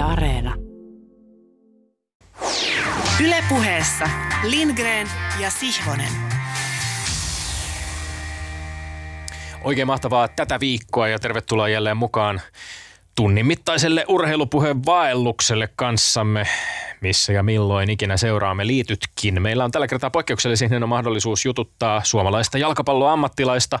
[0.00, 0.54] Yle Areena.
[3.24, 4.08] Ylepuheessa
[4.42, 5.06] Lindgren
[5.40, 6.12] ja Sihvonen.
[9.64, 12.40] Oikein mahtavaa tätä viikkoa ja tervetuloa jälleen mukaan
[13.16, 16.46] tunnin mittaiselle urheilupuheen vaellukselle kanssamme,
[17.00, 19.42] missä ja milloin ikinä seuraamme liitytkin.
[19.42, 23.78] Meillä on tällä kertaa poikkeuksellisen hieno mahdollisuus jututtaa suomalaista jalkapalloammattilaista,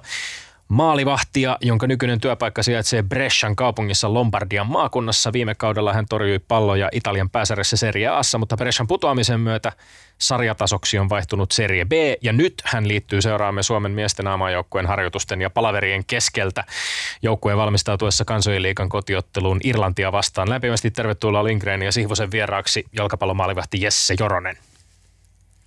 [0.70, 5.32] maalivahtia, jonka nykyinen työpaikka sijaitsee Brescian kaupungissa Lombardian maakunnassa.
[5.32, 9.72] Viime kaudella hän torjui palloja Italian pääsarjassa Serie Assa, mutta Brescian putoamisen myötä
[10.18, 11.92] sarjatasoksi on vaihtunut Serie B
[12.22, 16.64] ja nyt hän liittyy seuraamme Suomen miesten aamajoukkueen harjoitusten ja palaverien keskeltä
[17.22, 20.50] joukkueen valmistautuessa kansojen kotiotteluun Irlantia vastaan.
[20.50, 24.69] Lämpimästi tervetuloa Lindgren ja Sihvosen vieraaksi jalkapallomaalivahti Jesse Joronen.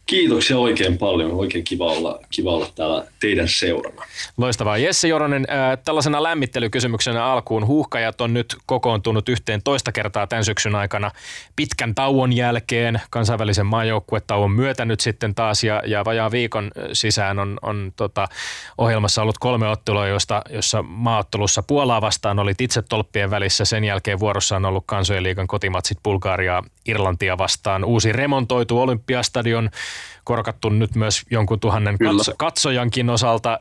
[0.05, 1.31] Kiitoksia oikein paljon.
[1.31, 4.01] Oikein kiva olla, kiva olla täällä teidän seurana.
[4.37, 4.77] Loistavaa.
[4.77, 7.67] Jesse Joronen, äh, tällaisena lämmittelykysymyksenä alkuun.
[7.67, 11.11] Huuhkajat on nyt kokoontunut yhteen toista kertaa tämän syksyn aikana
[11.55, 13.01] pitkän tauon jälkeen.
[13.09, 18.27] Kansainvälisen maajoukkuetauon myötä nyt sitten taas ja, ja vajaan viikon sisään on, on tota,
[18.77, 23.65] ohjelmassa ollut kolme ottelua, josta, jossa maaottelussa Puolaa vastaan olit itse tolppien välissä.
[23.65, 27.83] Sen jälkeen vuorossa on ollut kansojen liigan kotimatsit Bulgariaa Irlantia vastaan.
[27.83, 29.69] Uusi remontoitu Olympiastadion
[30.23, 33.59] korkattu nyt myös jonkun tuhannen katso, katsojankin osalta.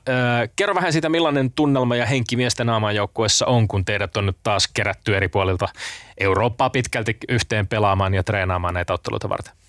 [0.56, 4.68] Kerro vähän siitä, millainen tunnelma ja henki miesten aamajoukkuessa on, kun teidät on nyt taas
[4.68, 5.68] kerätty eri puolilta
[6.18, 9.61] Eurooppaa pitkälti yhteen pelaamaan ja treenaamaan näitä otteluita varten.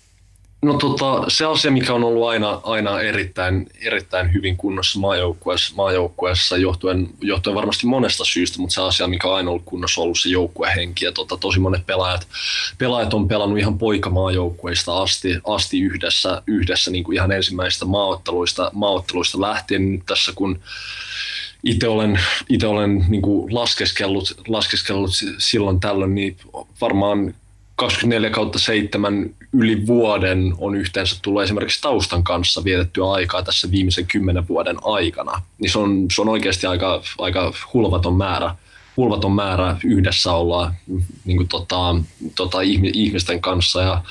[0.64, 6.56] No tota, se asia, mikä on ollut aina, aina erittäin, erittäin hyvin kunnossa maajoukkueessa, maajoukkueessa
[6.56, 10.18] johtuen, johtuen varmasti monesta syystä, mutta se asia, mikä on aina ollut kunnossa, on ollut
[10.18, 11.04] se joukkuehenki.
[11.04, 12.26] Ja tota, tosi monet pelaajat,
[12.78, 19.40] pelaajat on pelannut ihan poikamaajoukkueista asti, asti yhdessä, yhdessä niin kuin ihan ensimmäistä maaotteluista, maaotteluista
[19.40, 19.92] lähtien.
[19.92, 20.60] Nyt tässä kun
[21.64, 26.36] itse olen, ite olen niin kuin laskeskellut, laskeskellut silloin tällöin, niin
[26.80, 27.34] varmaan
[27.76, 34.06] 24 kautta 7 yli vuoden on yhteensä tullut esimerkiksi taustan kanssa vietettyä aikaa tässä viimeisen
[34.06, 35.42] kymmenen vuoden aikana.
[35.58, 38.54] Niin se on, se on oikeasti aika, aika hulvaton määrä
[38.96, 40.74] hulvaton määrä yhdessä olla
[41.24, 41.96] niin kuin tota,
[42.34, 42.58] tota,
[42.92, 44.02] ihmisten kanssa ja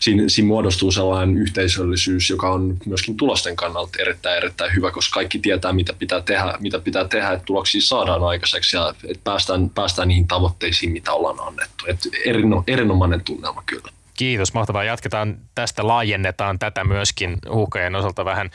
[0.00, 5.38] siinä, siinä muodostuu sellainen yhteisöllisyys, joka on myöskin tulosten kannalta erittäin, erittäin hyvä, koska kaikki
[5.38, 10.08] tietää, mitä pitää tehdä, mitä pitää tehdä että tuloksia saadaan aikaiseksi ja että päästään, päästään
[10.08, 11.84] niihin tavoitteisiin, mitä ollaan annettu.
[11.88, 13.90] Et erino, erinomainen tunnelma kyllä.
[14.14, 14.84] Kiitos, mahtavaa.
[14.84, 18.50] Jatketaan tästä, laajennetaan tätä myöskin huuhkajien osalta vähän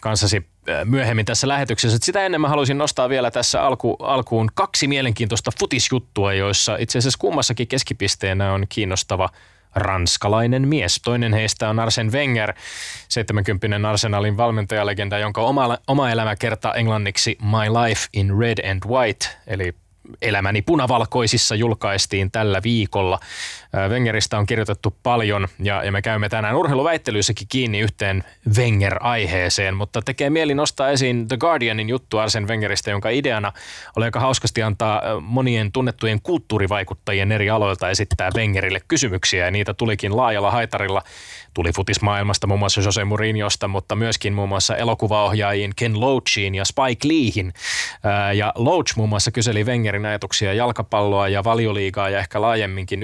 [0.00, 0.36] kanssasi
[0.68, 1.98] äh, myöhemmin tässä lähetyksessä.
[2.02, 7.18] Sitä ennen mä haluaisin nostaa vielä tässä alku, alkuun kaksi mielenkiintoista futisjuttua, joissa itse asiassa
[7.18, 9.28] kummassakin keskipisteenä on kiinnostava
[9.74, 11.00] ranskalainen mies.
[11.04, 12.52] Toinen heistä on Arsen Wenger,
[13.08, 19.26] 70 Arsenalin valmentajalegenda, jonka oma, oma elämä kertaa englanniksi My Life in Red and White,
[19.46, 19.74] eli
[20.22, 23.20] Elämäni punavalkoisissa julkaistiin tällä viikolla.
[23.88, 28.24] Wengeristä on kirjoitettu paljon ja, ja me käymme tänään urheiluväittelyissäkin kiinni yhteen
[28.56, 33.52] Wenger-aiheeseen, mutta tekee mieli nostaa esiin The Guardianin juttu Arsen Wengeristä, jonka ideana
[33.96, 40.16] oli aika hauskasti antaa monien tunnettujen kulttuurivaikuttajien eri aloilta esittää Wengerille kysymyksiä ja niitä tulikin
[40.16, 41.02] laajalla haitarilla.
[41.54, 47.08] Tuli futismaailmasta muun muassa Jose Mourinhosta, mutta myöskin muun muassa elokuvaohjaajiin Ken Loachiin ja Spike
[47.08, 47.52] Leehin.
[48.34, 53.02] Ja Loach muun muassa kyseli Wengerin ajatuksia jalkapalloa ja valioliigaa ja ehkä laajemminkin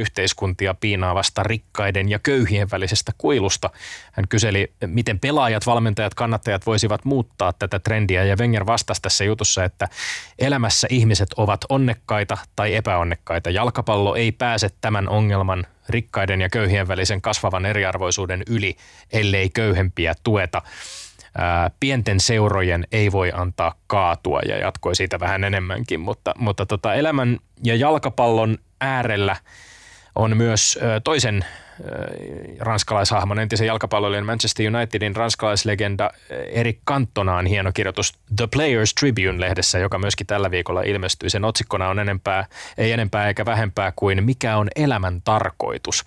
[0.57, 3.71] yhteiskuntia piinaavasta rikkaiden ja köyhien välisestä kuilusta.
[4.13, 9.65] Hän kyseli, miten pelaajat, valmentajat, kannattajat voisivat muuttaa tätä trendiä ja Wenger vastasi tässä jutussa,
[9.65, 9.89] että
[10.39, 13.51] elämässä ihmiset ovat onnekkaita tai epäonnekkaita.
[13.51, 18.77] Jalkapallo ei pääse tämän ongelman rikkaiden ja köyhien välisen kasvavan eriarvoisuuden yli,
[19.13, 20.63] ellei köyhempiä tueta.
[21.81, 27.39] Pienten seurojen ei voi antaa kaatua ja jatkoi siitä vähän enemmänkin, mutta, mutta tota, elämän
[27.63, 29.37] ja jalkapallon äärellä
[30.17, 31.45] on myös toisen
[32.59, 40.27] ranskalaishahmon, entisen jalkapalloilijan Manchester Unitedin ranskalaislegenda Erik Cantonaan hieno kirjoitus The Players Tribune-lehdessä, joka myöskin
[40.27, 41.31] tällä viikolla ilmestyi.
[41.31, 42.47] Sen otsikkona on enempää,
[42.79, 46.05] ei enempää eikä vähempää kuin mikä on elämän tarkoitus.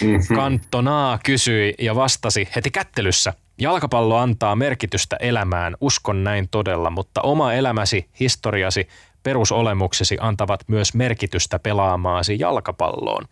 [0.00, 0.36] Mm-hmm.
[0.36, 7.52] Cantonaa kysyi ja vastasi heti kättelyssä– Jalkapallo antaa merkitystä elämään, uskon näin todella, mutta oma
[7.52, 8.88] elämäsi, historiasi,
[9.22, 13.24] perusolemuksesi antavat myös merkitystä pelaamaasi jalkapalloon.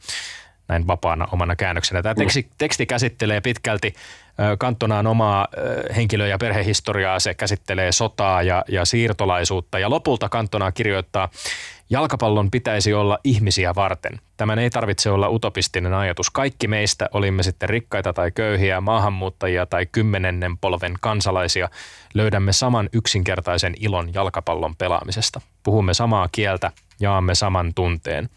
[0.69, 2.02] Näin vapaana omana käännöksenä.
[2.02, 3.94] Tämä teksti, teksti käsittelee pitkälti
[4.58, 5.49] kantonaan omaa
[5.96, 9.79] henkilö- ja perhehistoriaa, se käsittelee sotaa ja, ja siirtolaisuutta.
[9.79, 11.29] Ja lopulta kantonaa kirjoittaa,
[11.90, 14.20] jalkapallon pitäisi olla ihmisiä varten.
[14.37, 16.31] Tämän ei tarvitse olla utopistinen ajatus.
[16.31, 21.69] Kaikki meistä, olimme sitten rikkaita tai köyhiä, maahanmuuttajia tai kymmenennen polven kansalaisia,
[22.14, 25.40] löydämme saman yksinkertaisen ilon jalkapallon pelaamisesta.
[25.62, 28.29] Puhumme samaa kieltä, jaamme saman tunteen.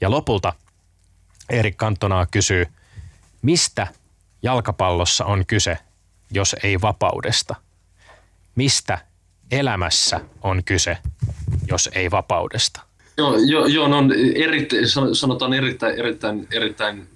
[0.00, 0.52] Ja lopulta
[1.50, 2.66] Erik Kantonaa kysyy,
[3.42, 3.86] mistä
[4.42, 5.78] jalkapallossa on kyse,
[6.30, 7.54] jos ei vapaudesta?
[8.54, 8.98] Mistä
[9.50, 10.98] elämässä on kyse,
[11.68, 12.80] jos ei vapaudesta?
[13.16, 14.12] Joo, joo, joo no on
[15.12, 17.08] sanotaan erittäin, erittäin, erittäin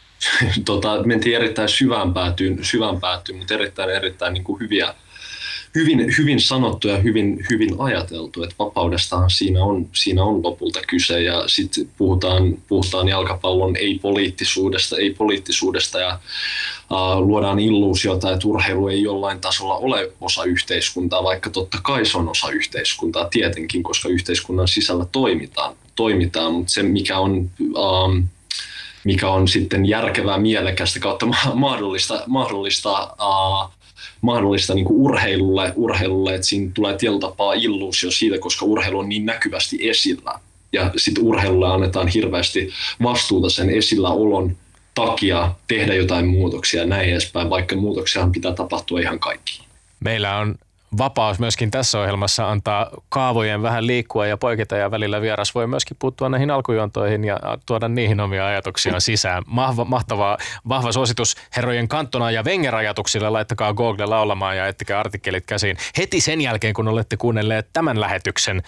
[0.64, 4.94] tota, mentiin erittäin syvään päätyyn, syvään päätyyn mutta erittäin, erittäin niin kuin hyviä,
[5.76, 11.22] hyvin, hyvin sanottu ja hyvin, hyvin ajateltu, että vapaudestahan siinä on, siinä on lopulta kyse.
[11.22, 16.18] Ja sitten puhutaan, puhutaan jalkapallon ei-poliittisuudesta, ei-poliittisuudesta ja
[16.90, 22.18] uh, luodaan illuusiota, että urheilu ei jollain tasolla ole osa yhteiskuntaa, vaikka totta kai se
[22.18, 26.52] on osa yhteiskuntaa tietenkin, koska yhteiskunnan sisällä toimitaan, toimitaan.
[26.52, 27.50] Mutta se mikä on...
[27.60, 28.28] Um,
[29.04, 33.75] mikä on sitten järkevää, mielekästä kautta mahdollista, mahdollista uh,
[34.20, 39.08] mahdollista niin kuin urheilulle, urheilulle, että siinä tulee tietyllä tapaa illuusio siitä, koska urheilu on
[39.08, 40.32] niin näkyvästi esillä.
[40.72, 42.70] Ja sitten urheilulle annetaan hirveästi
[43.02, 44.56] vastuuta sen esilläolon
[44.94, 49.64] takia tehdä jotain muutoksia ja näin edespäin, vaikka muutoksia pitää tapahtua ihan kaikkiin.
[50.00, 50.54] Meillä on
[50.98, 55.96] vapaus myöskin tässä ohjelmassa antaa kaavojen vähän liikkua ja poiketa ja välillä vieras voi myöskin
[56.00, 59.42] puuttua näihin alkujuontoihin ja tuoda niihin omia ajatuksiaan sisään.
[59.46, 60.38] Mahva, mahtava,
[60.68, 63.30] vahva suositus herrojen kantona ja Wenger-ajatuksille.
[63.30, 68.62] Laittakaa Google laulamaan ja ettikää artikkelit käsiin heti sen jälkeen, kun olette kuunnelleet tämän lähetyksen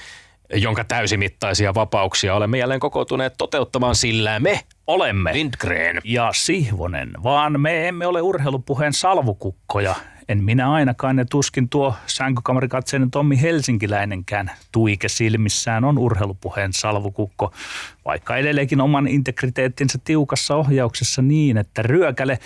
[0.54, 7.88] jonka täysimittaisia vapauksia olemme jälleen kokoutuneet toteuttamaan, sillä me olemme Lindgren ja Sihvonen, vaan me
[7.88, 9.94] emme ole urheilupuheen salvukukkoja,
[10.28, 17.52] en minä ainakaan, ja tuskin tuo sänkykamarikatseinen Tommi Helsinkiläinenkään tuike silmissään on urheilupuheen salvukukko,
[18.08, 22.38] vaikka edelleenkin oman integriteettinsä tiukassa ohjauksessa niin, että ryökäle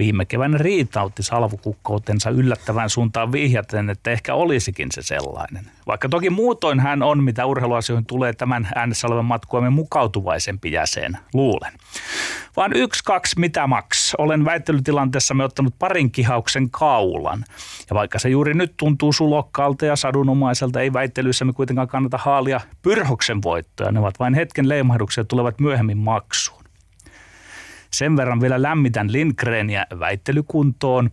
[0.00, 5.64] Viime keväänä riitautti salvukukkoutensa yllättävän suuntaan vihjaten, että ehkä olisikin se sellainen.
[5.86, 11.72] Vaikka toki muutoin hän on, mitä urheiluasioihin tulee tämän äänessä olevan matkuamme mukautuvaisempi jäsen, luulen.
[12.56, 14.14] Vaan yksi, kaksi, mitä maks.
[14.18, 17.44] Olen väittelytilanteessa me ottanut parin kihauksen kaulan.
[17.90, 23.42] Ja vaikka se juuri nyt tuntuu sulokkaalta ja sadunomaiselta, ei väittelyissämme kuitenkaan kannata haalia pyrhoksen
[23.42, 23.92] voittoja.
[23.92, 24.68] Ne ovat vain hetken
[25.10, 26.64] leimahduksia tulevat myöhemmin maksuun.
[27.90, 31.10] Sen verran vielä lämmitän Lindgrenia väittelykuntoon.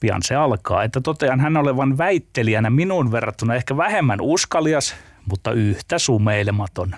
[0.00, 4.94] Pian se alkaa, että totean hän olevan väittelijänä minun verrattuna ehkä vähemmän uskalias,
[5.26, 6.94] mutta yhtä sumeilematon.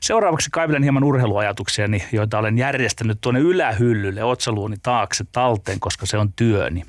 [0.00, 6.32] Seuraavaksi kaivelen hieman urheiluajatuksiani, joita olen järjestänyt tuonne ylähyllylle otsaluuni taakse talteen, koska se on
[6.32, 6.82] työni.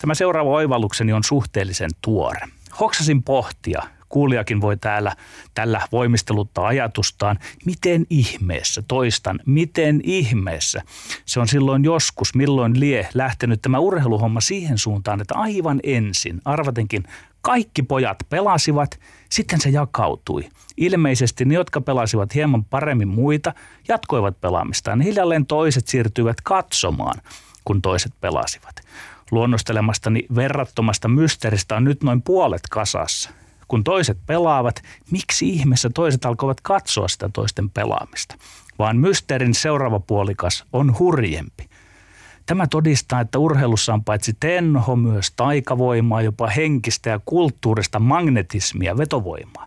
[0.00, 2.40] Tämä seuraava oivallukseni on suhteellisen tuore.
[2.80, 3.82] Hoksasin pohtia,
[4.14, 5.16] kuulijakin voi täällä
[5.54, 10.82] tällä voimisteluttaa ajatustaan, miten ihmeessä, toistan, miten ihmeessä.
[11.24, 17.02] Se on silloin joskus, milloin lie lähtenyt tämä urheiluhomma siihen suuntaan, että aivan ensin, arvatenkin,
[17.40, 19.00] kaikki pojat pelasivat,
[19.30, 20.48] sitten se jakautui.
[20.76, 23.52] Ilmeisesti ne, jotka pelasivat hieman paremmin muita,
[23.88, 25.00] jatkoivat pelaamistaan.
[25.00, 27.20] Hiljalleen toiset siirtyivät katsomaan,
[27.64, 28.74] kun toiset pelasivat.
[29.30, 33.30] Luonnostelemastani verrattomasta mysteeristä on nyt noin puolet kasassa
[33.74, 38.36] kun toiset pelaavat, miksi ihmeessä toiset alkoivat katsoa sitä toisten pelaamista?
[38.78, 41.68] Vaan mysteerin seuraava puolikas on hurjempi.
[42.46, 49.66] Tämä todistaa, että urheilussa on paitsi tenho myös taikavoimaa, jopa henkistä ja kulttuurista magnetismia, vetovoimaa.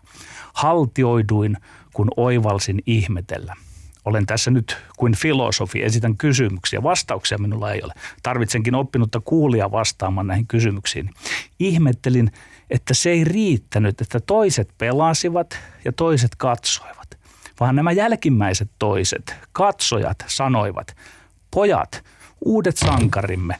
[0.52, 1.56] Haltioiduin,
[1.92, 3.54] kun oivalsin ihmetellä.
[4.04, 6.82] Olen tässä nyt kuin filosofi, esitän kysymyksiä.
[6.82, 7.92] Vastauksia minulla ei ole.
[8.22, 11.10] Tarvitsenkin oppinutta kuulia vastaamaan näihin kysymyksiin.
[11.58, 12.30] Ihmettelin,
[12.70, 17.18] että se ei riittänyt, että toiset pelasivat ja toiset katsoivat,
[17.60, 20.96] vaan nämä jälkimmäiset toiset, katsojat, sanoivat,
[21.50, 22.04] pojat,
[22.44, 23.56] uudet sankarimme,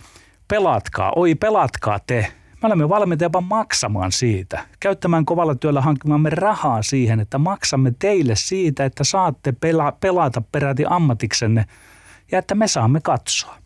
[0.48, 6.82] pelatkaa, oi pelatkaa te, me olemme valmiita jopa maksamaan siitä, käyttämään kovalla työllä hankkimamme rahaa
[6.82, 11.64] siihen, että maksamme teille siitä, että saatte pela- pelata peräti ammatiksenne
[12.32, 13.56] ja että me saamme katsoa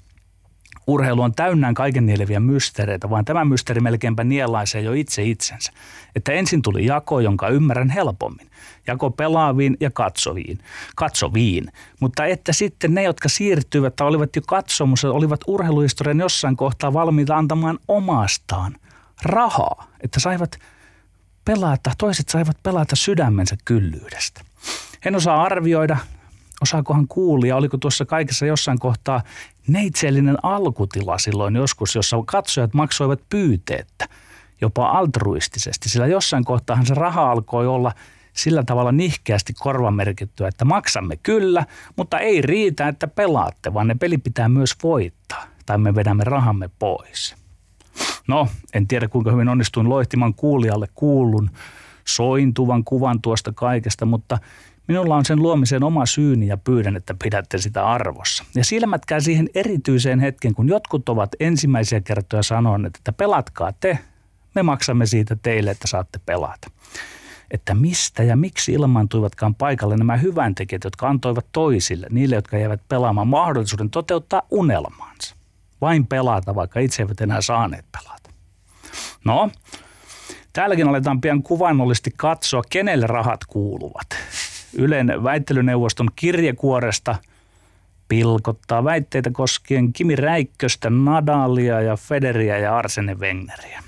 [0.86, 5.72] urheilu on täynnään kaiken nieleviä mysteereitä, vaan tämä mysteeri melkeinpä nielaisee jo itse itsensä.
[6.16, 8.50] Että ensin tuli jako, jonka ymmärrän helpommin.
[8.86, 10.58] Jako pelaaviin ja katsoviin.
[10.96, 11.72] Katsoviin.
[12.00, 17.36] Mutta että sitten ne, jotka siirtyivät tai olivat jo katsomussa, olivat urheiluhistorian jossain kohtaa valmiita
[17.36, 18.76] antamaan omastaan
[19.22, 19.86] rahaa.
[20.00, 20.58] Että saivat
[21.44, 24.40] pelata, toiset saivat pelata sydämensä kyllyydestä.
[25.04, 25.96] En osaa arvioida,
[26.60, 29.22] osaakohan kuulia, oliko tuossa kaikessa jossain kohtaa
[29.68, 34.08] neitsellinen alkutila silloin joskus, jossa katsojat maksoivat pyyteettä,
[34.60, 37.92] jopa altruistisesti, sillä jossain kohtaahan se raha alkoi olla
[38.32, 41.66] sillä tavalla nihkeästi korvamerkittyä, että maksamme kyllä,
[41.96, 46.70] mutta ei riitä, että pelaatte, vaan ne peli pitää myös voittaa, tai me vedämme rahamme
[46.78, 47.36] pois.
[48.28, 51.50] No, en tiedä kuinka hyvin onnistuin loihtimaan kuulijalle kuulun
[52.04, 54.38] sointuvan kuvan tuosta kaikesta, mutta
[54.92, 58.44] Minulla on sen luomiseen oma syyni ja pyydän, että pidätte sitä arvossa.
[58.54, 63.98] Ja silmätkää siihen erityiseen hetken, kun jotkut ovat ensimmäisiä kertoja sanoneet, että pelatkaa te,
[64.54, 66.70] me maksamme siitä teille, että saatte pelata.
[67.50, 73.28] Että mistä ja miksi ilmaantuivatkaan paikalle nämä hyväntekijät, jotka antoivat toisille, niille, jotka jäivät pelaamaan
[73.28, 75.36] mahdollisuuden toteuttaa unelmaansa.
[75.80, 78.30] Vain pelata, vaikka itse eivät enää saaneet pelata.
[79.24, 79.50] No,
[80.52, 84.06] täälläkin aletaan pian kuvainnollisesti katsoa, kenelle rahat kuuluvat.
[84.74, 87.14] Ylen väittelyneuvoston kirjekuoresta
[88.08, 93.82] pilkottaa väitteitä koskien Kimi Räikköstä, Nadalia ja Federiä ja Arsene Wengeriä.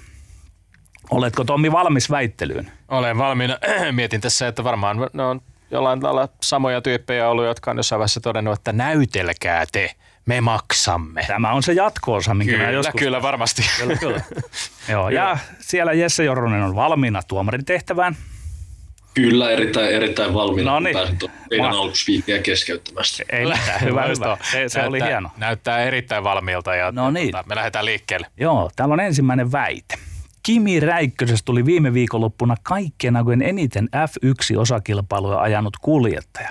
[1.11, 2.71] Oletko Tommi valmis väittelyyn?
[2.89, 3.59] Olen valmiina.
[3.93, 8.21] Mietin tässä, että varmaan ne on jollain lailla samoja tyyppejä ollut, jotka on jossain vaiheessa
[8.21, 9.91] todennut, että näytelkää te,
[10.27, 11.25] me maksamme.
[11.27, 12.99] Tämä on se jatkoosa, minkä Kyllä, mä joskus...
[12.99, 13.63] kyllä varmasti.
[13.79, 14.21] Kyllä, kyllä.
[14.93, 18.17] Joo, ja siellä Jesse Joronen on valmiina tuomarin tehtävään.
[19.15, 20.97] Kyllä, erittäin, erittäin valmiina, No kun niin.
[20.97, 23.23] pääsin tuon teidän Ma- alkusviikkiä keskeyttämästä.
[23.33, 24.37] Ei mitään, hyvä, hyvä.
[24.53, 25.31] Se, se oli näyttää, hieno.
[25.37, 27.31] Näyttää erittäin valmiilta ja No niin.
[27.31, 28.27] tota, me lähdetään liikkeelle.
[28.41, 29.95] Joo, täällä on ensimmäinen väite.
[30.43, 36.51] Kimi Räikkösestä tuli viime viikonloppuna kaikkien aikojen eniten F1-osakilpailuja ajanut kuljettaja.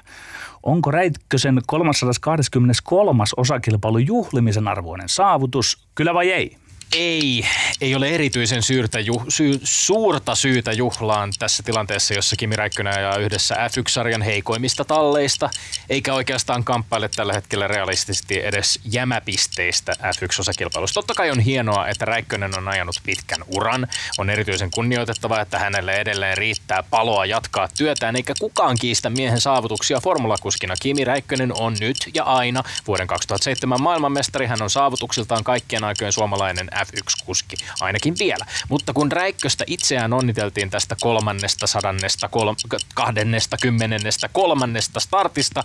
[0.64, 3.24] Onko Räikkösen 323.
[3.38, 5.88] osakilpailu juhlimisen arvoinen saavutus?
[5.96, 6.58] Kyllä vai ei?
[6.96, 7.46] Ei,
[7.82, 13.18] ei ole erityisen syytä, ju, sy, suurta syytä juhlaan tässä tilanteessa, jossa Kimi Räikkönen ajaa
[13.18, 15.50] yhdessä F1-sarjan heikoimmista talleista,
[15.90, 20.94] eikä oikeastaan kamppaile tällä hetkellä realistisesti edes jämäpisteistä F1-osakilpailusta.
[20.94, 23.88] Totta kai on hienoa, että Räikkönen on ajanut pitkän uran.
[24.18, 30.00] On erityisen kunnioitettavaa, että hänelle edelleen riittää paloa jatkaa työtään, eikä kukaan kiistä miehen saavutuksia
[30.00, 30.76] formulakuskina.
[30.82, 34.46] Kimi Räikkönen on nyt ja aina vuoden 2007 maailmanmestari.
[34.46, 38.46] Hän on saavutuksiltaan kaikkien aikojen suomalainen F1-kuski, ainakin vielä.
[38.70, 42.56] Mutta kun Räikköstä itseään onniteltiin tästä kolmannesta, sadannesta, kol-
[42.96, 45.64] kahdennesta, kymmenennestä, kolmannesta startista,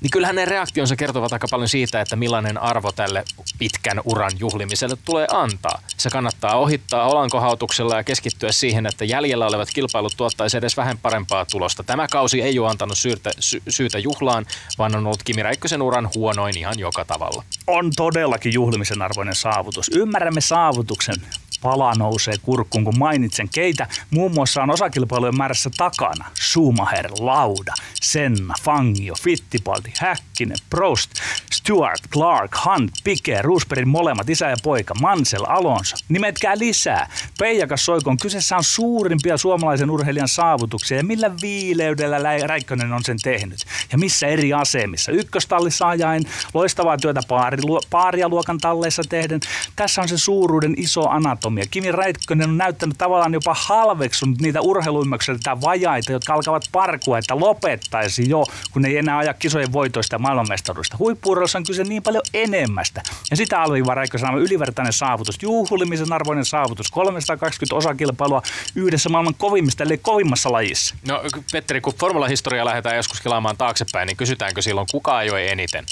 [0.00, 3.24] niin kyllä hänen reaktionsa kertovat aika paljon siitä, että millainen arvo tälle
[3.58, 5.82] pitkän uran juhlimiselle tulee antaa.
[5.96, 11.46] Se kannattaa ohittaa olankohautuksella ja keskittyä siihen, että jäljellä olevat kilpailut tuottaisi edes vähän parempaa
[11.50, 11.82] tulosta.
[11.82, 14.46] Tämä kausi ei ole antanut syytä, sy- syytä juhlaan,
[14.78, 17.44] vaan on ollut Kimi Räikkösen uran huonoin ihan joka tavalla.
[17.66, 19.90] On todellakin juhlimisen arvoinen saavutus.
[19.94, 21.16] Ymmärrämme saavutuksen.
[21.62, 23.86] Pala nousee kurkkuun, kun mainitsen keitä.
[24.10, 26.24] Muun muassa on osakilpailujen määrässä takana.
[26.40, 29.92] Schumacher, Lauda, Senna, Fangio, Fittipaldi,
[30.40, 31.10] Häkkinen, Prost,
[31.52, 35.96] Stewart, Clark, Hunt, Piquet, Roosbergin molemmat, isä ja poika, Mansell, Alonso.
[36.08, 37.10] Nimetkää lisää.
[37.38, 38.16] Peijakas soikon.
[38.18, 43.64] Kyseessä on suurimpia suomalaisen urheilijan saavutuksia ja millä viileydellä Lä- Räikkönen on sen tehnyt.
[43.92, 45.12] Ja missä eri asemissa.
[45.12, 46.22] Ykköstallissa ajaen,
[46.54, 47.58] loistavaa työtä paari,
[47.90, 49.40] paaria luokan talleissa tehden.
[49.76, 51.64] Tässä on se suuruuden iso anatomia.
[51.70, 58.30] Kimi Räikkönen on näyttänyt tavallaan jopa halveksunut niitä urheiluymmärrykseltä vajaita, jotka alkavat parkua, että lopettaisi
[58.30, 60.96] jo, kun ei enää aja kisojen voitoista maailmanmestaruudesta.
[60.98, 63.02] Huippuurheilussa on kyse niin paljon enemmästä.
[63.30, 68.42] Ja sitä alviivaa Räikkösen aivan ylivertainen saavutus, juhlimisen arvoinen saavutus, 320 osakilpailua
[68.74, 70.94] yhdessä maailman kovimmista, eli kovimmassa lajissa.
[71.08, 71.22] No
[71.52, 75.84] Petteri, kun formulahistoriaa lähdetään joskus kelaamaan taaksepäin, niin kysytäänkö silloin, kuka ajoi eniten?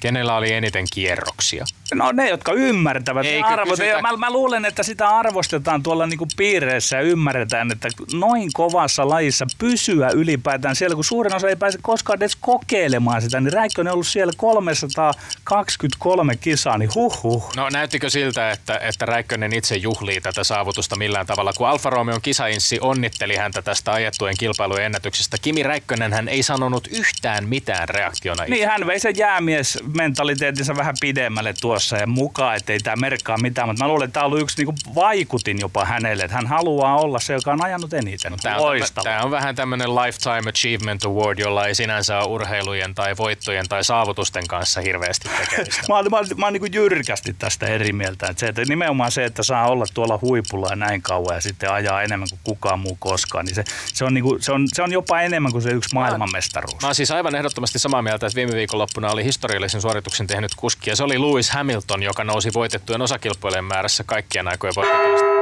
[0.00, 1.64] Kenellä oli eniten kierroksia?
[1.94, 3.78] No ne, jotka ymmärtävät ne Eikö arvot.
[3.78, 9.08] kysytä- Mä, mä, luulen, että sitä arvostetaan tuolla niinku piireissä ja ymmärretään, että noin kovassa
[9.08, 13.90] lajissa pysyä ylipäätään siellä, kun suurin osa ei pääse koskaan edes kokeilemaan sitä, niin Räikkönen
[13.90, 17.50] on ollut siellä 323 kisaa, niin huh huh.
[17.56, 22.22] No näyttikö siltä, että, että Räikkönen itse juhlii tätä saavutusta millään tavalla, kun Alfa Romeon
[22.22, 25.36] kisainssi onnitteli häntä tästä ajettujen kilpailujen ennätyksestä.
[25.42, 28.54] Kimi Räikkönen hän ei sanonut yhtään mitään reaktiona itse.
[28.54, 33.68] Niin hän vei sen jäämies mentaliteetinsa vähän pidemmälle tuossa ja mukaan, ettei tämä merkkaa mitään,
[33.68, 36.96] mutta mä luulen, että tämä on ollut yksi niinku vaikutin jopa hänelle, että hän haluaa
[36.96, 38.32] olla se, joka on ajanut eniten.
[38.42, 43.16] Tämä on, tämä on vähän tämmöinen Lifetime Achievement Award, jolla ei sinänsä ole urheilujen tai
[43.16, 45.82] voittojen tai saavutusten kanssa hirveästi tekemistä.
[45.88, 48.26] Mä oon, mä oon, mä oon niin jyrkästi tästä eri mieltä.
[48.26, 51.72] Että se, että nimenomaan se, että saa olla tuolla huipulla ja näin kauan ja sitten
[51.72, 54.82] ajaa enemmän kuin kukaan muu koskaan, niin se, se, on, niin kuin, se, on, se
[54.82, 56.82] on jopa enemmän kuin se yksi maailmanmestaruus.
[56.82, 60.90] Mä oon siis aivan ehdottomasti samaa mieltä, että viime viikonloppuna oli historiallisen suorituksen tehnyt kuski
[60.90, 61.67] ja se oli Lewis Hamilton,
[62.04, 65.38] joka nousi voitettujen osakilpailujen määrässä kaikkien aikojen voittajista.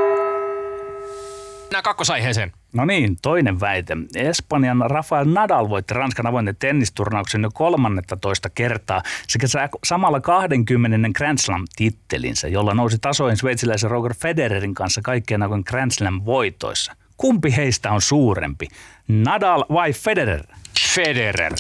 [1.73, 2.53] Nämä kakkosaiheeseen.
[2.73, 3.97] No niin, toinen väite.
[4.15, 9.47] Espanjan Rafael Nadal voitti Ranskan avoimen tennisturnauksen jo 13 kertaa sekä
[9.85, 16.93] samalla 20 Grand Slam-tittelinsä, jolla nousi tasoin sveitsiläisen Roger Federerin kanssa kaikkien aikojen Grand Slam-voitoissa.
[17.17, 18.69] Kumpi heistä on suurempi,
[19.09, 20.43] Nadal vai Federer?
[20.95, 21.53] Federer.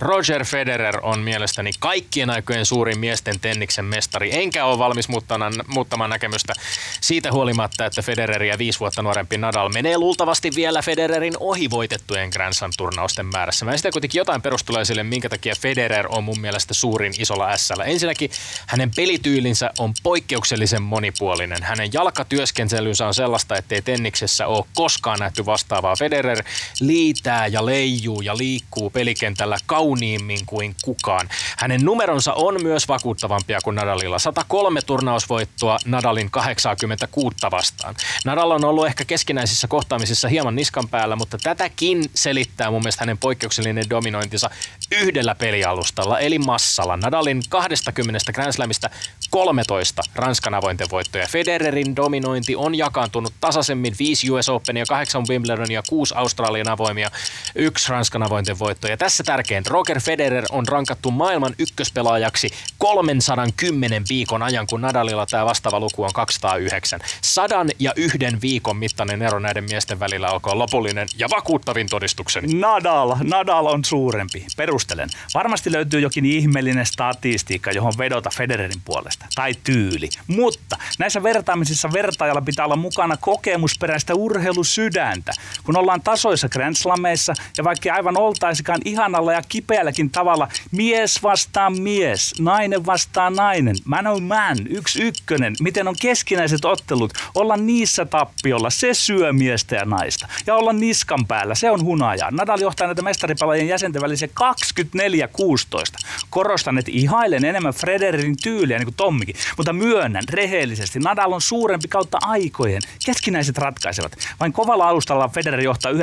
[0.00, 6.52] Roger Federer on mielestäni kaikkien aikojen suurin miesten tenniksen mestari, enkä ole valmis muuttamaan, näkemystä
[7.00, 12.28] siitä huolimatta, että Federer ja viisi vuotta nuorempi Nadal menee luultavasti vielä Federerin ohi voitettujen
[12.28, 13.64] Grand Slam-turnausten määrässä.
[13.64, 17.72] Mä esitän kuitenkin jotain perusteluja sille, minkä takia Federer on mun mielestä suurin isolla s
[17.84, 18.30] Ensinnäkin
[18.66, 21.62] hänen pelityylinsä on poikkeuksellisen monipuolinen.
[21.62, 25.96] Hänen jalkatyöskentelynsä on sellaista, ettei tenniksessä ole koskaan nähty vastaavaa.
[25.96, 26.44] Federer
[26.80, 29.56] liitää ja leijuu ja liikkuu pelikentällä
[29.92, 31.28] kauniimmin kuin kukaan.
[31.58, 34.18] Hänen numeronsa on myös vakuuttavampia kuin Nadalilla.
[34.18, 37.94] 103 turnausvoittoa Nadalin 86 vastaan.
[38.24, 43.18] Nadal on ollut ehkä keskinäisissä kohtaamisissa hieman niskan päällä, mutta tätäkin selittää mun mielestä hänen
[43.18, 44.50] poikkeuksellinen dominointinsa
[44.92, 46.96] yhdellä pelialustalla, eli massalla.
[46.96, 48.90] Nadalin 20 Grand Slamista
[49.32, 51.26] 13 Ranskan avointen voittoja.
[51.26, 57.10] Federerin dominointi on jakaantunut tasaisemmin 5 US Openia, 8 Wimbledonia, 6 Australian avoimia,
[57.54, 58.88] yksi Ranskan avointen voitto.
[58.88, 65.44] Ja tässä tärkein, Roger Federer on rankattu maailman ykköspelaajaksi 310 viikon ajan, kun Nadalilla tämä
[65.44, 67.00] vastaava luku on 209.
[67.22, 72.54] Sadan ja yhden viikon mittainen ero näiden miesten välillä olkoon lopullinen ja vakuuttavin todistukseni.
[72.54, 74.46] Nadal, Nadal on suurempi.
[74.56, 75.08] Perustelen.
[75.34, 79.21] Varmasti löytyy jokin ihmeellinen statistiikka, johon vedota Federerin puolesta.
[79.34, 80.08] Tai tyyli.
[80.26, 85.32] Mutta näissä vertaamisissa vertaajalla pitää olla mukana kokemusperäistä urheilusydäntä.
[85.64, 91.82] Kun ollaan tasoissa Grand Slameissa ja vaikka aivan oltaisikaan ihanalla ja kipeälläkin tavalla mies vastaan
[91.82, 98.04] mies, nainen vastaan nainen, man on man, yksi ykkönen, miten on keskinäiset ottelut, olla niissä
[98.04, 100.28] tappiolla, se syö miestä ja naista.
[100.46, 102.30] Ja olla niskan päällä, se on hunajaa.
[102.30, 106.06] Nadal johtaa näitä mestaripalajien jäsenten välisiä 24-16.
[106.30, 111.88] Korostan, että ihailen enemmän Frederin tyyliä, niin kuin Tommikin, mutta myönnän rehellisesti, Nadal on suurempi
[111.88, 112.82] kautta aikojen.
[113.06, 114.12] Keskinäiset ratkaisevat.
[114.40, 115.94] Vain kovalla alustalla Federer johtaa 11-9.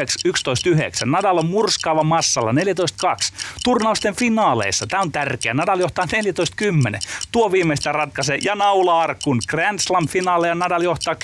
[1.06, 2.56] Nadal on murskaava massalla 14-2.
[3.64, 6.10] Turnausten finaaleissa, tämä on tärkeä, Nadal johtaa 14-10.
[7.32, 9.40] Tuo viimeistä ratkaisee ja naula arkun.
[9.48, 11.18] Grand Slam finaaleja Nadal johtaa 10-4.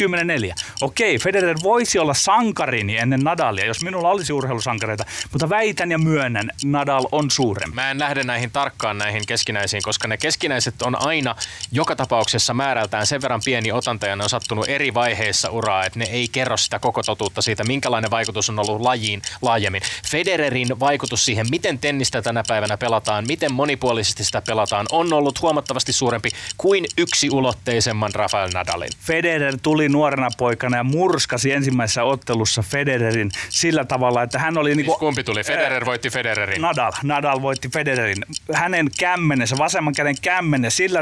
[0.81, 6.51] Okei, Federer voisi olla sankarini ennen Nadalia, jos minulla olisi urheilusankareita, mutta väitän ja myönnän,
[6.63, 7.75] Nadal on suurempi.
[7.75, 11.35] Mä en lähde näihin tarkkaan näihin keskinäisiin, koska ne keskinäiset on aina
[11.71, 15.99] joka tapauksessa määrältään sen verran pieni otanta ja ne on sattunut eri vaiheissa uraa, että
[15.99, 19.81] ne ei kerro sitä koko totuutta siitä, minkälainen vaikutus on ollut lajiin laajemmin.
[20.11, 25.93] Federerin vaikutus siihen, miten tennistä tänä päivänä pelataan, miten monipuolisesti sitä pelataan, on ollut huomattavasti
[25.93, 28.89] suurempi kuin yksi ulotteisemman Rafael Nadalin.
[28.99, 34.75] Federer tuli nuorena poikana ja murskasi ensimmäisessä ottelussa Federerin sillä tavalla, että hän oli...
[34.75, 35.43] Niin kuin, kumpi tuli?
[35.43, 36.61] Federer voitti Federerin.
[36.61, 36.91] Nadal.
[37.03, 38.25] Nadal voitti Federerin.
[38.53, 41.01] Hänen kämmenensä, vasemman käden kämmenen, sillä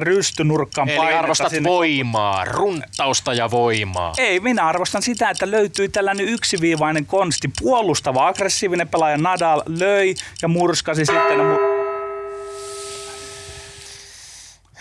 [0.58, 1.70] rystynurkkaan Eli arvostat sinne.
[1.70, 4.13] voimaa, runttausta ja voimaa.
[4.18, 7.50] Ei, minä arvostan sitä, että löytyi tällainen yksiviivainen konsti.
[7.62, 11.38] Puolustava, aggressiivinen pelaaja Nadal löi ja murskasi sitten.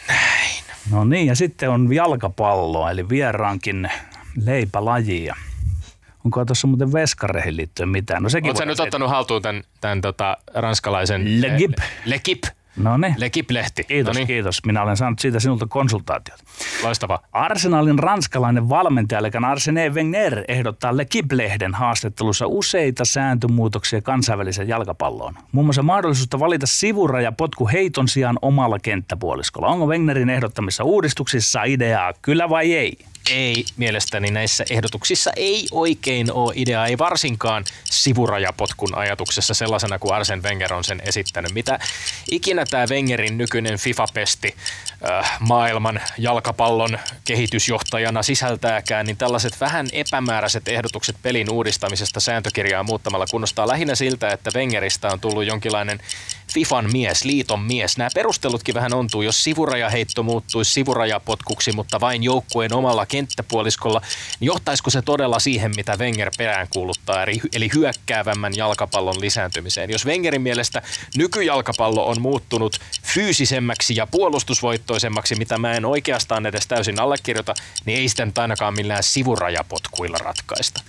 [0.08, 0.64] Näin.
[0.90, 3.90] No niin, ja sitten on jalkapallo, eli vieraankin
[4.44, 5.36] leipälajia.
[6.24, 8.22] Onko tuossa muuten veskareihin liittyen mitään?
[8.22, 11.42] No sekin Oletko nyt ottanut haltuun tämän, tämän tota, ranskalaisen...
[11.42, 11.72] Legip.
[12.04, 12.42] Legip.
[12.76, 13.14] No niin.
[13.18, 13.84] Lekip-lehti.
[13.84, 14.26] Kiitos, Noniin.
[14.26, 14.64] kiitos.
[14.66, 16.40] Minä olen saanut siitä sinulta konsultaatiot.
[16.82, 17.20] Loistava.
[17.32, 25.34] Arsenalin ranskalainen valmentaja, eli Arsene Wenger, ehdottaa Lekip-lehden haastattelussa useita sääntömuutoksia kansainväliseen jalkapalloon.
[25.52, 29.68] Muun muassa mahdollisuutta valita sivuraja potku heiton sijaan omalla kenttäpuoliskolla.
[29.68, 32.98] Onko Wengerin ehdottamissa uudistuksissa ideaa, kyllä vai ei?
[33.30, 40.42] Ei mielestäni näissä ehdotuksissa ei oikein ole idea, ei varsinkaan sivurajapotkun ajatuksessa sellaisena kuin Arsen
[40.42, 41.54] Wenger on sen esittänyt.
[41.54, 41.78] Mitä
[42.30, 44.54] ikinä tämä Wengerin nykyinen FIFA-pesti
[45.10, 53.68] äh, maailman jalkapallon kehitysjohtajana sisältääkään, niin tällaiset vähän epämääräiset ehdotukset pelin uudistamisesta sääntökirjaa muuttamalla kunnostaa
[53.68, 56.00] lähinnä siltä, että Wengeristä on tullut jonkinlainen
[56.54, 57.96] FIFAn mies, liiton mies.
[57.96, 64.00] Nämä perustelutkin vähän ontuu, jos sivurajaheitto muuttuisi sivurajapotkuksi, mutta vain joukkueen omalla kenttäpuoliskolla,
[64.40, 69.90] niin johtaisiko se todella siihen, mitä Wenger peräänkuuluttaa, eli hyökkäävämmän jalkapallon lisääntymiseen?
[69.90, 70.82] Jos Wengerin mielestä
[71.16, 78.08] nykyjalkapallo on muuttunut fyysisemmäksi ja puolustusvoittoisemmaksi, mitä mä en oikeastaan edes täysin allekirjoita, niin ei
[78.08, 80.80] sitä nyt ainakaan millään sivurajapotkuilla ratkaista.